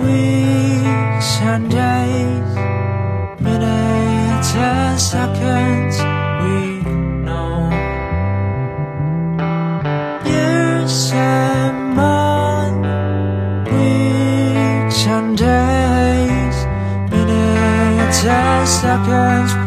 [0.00, 2.54] weeks and days,
[3.38, 5.98] minutes and seconds,
[6.42, 6.80] we
[7.22, 7.68] know.
[10.24, 12.82] Dear someone,
[13.64, 16.66] weeks and days,
[17.10, 19.57] minutes and seconds.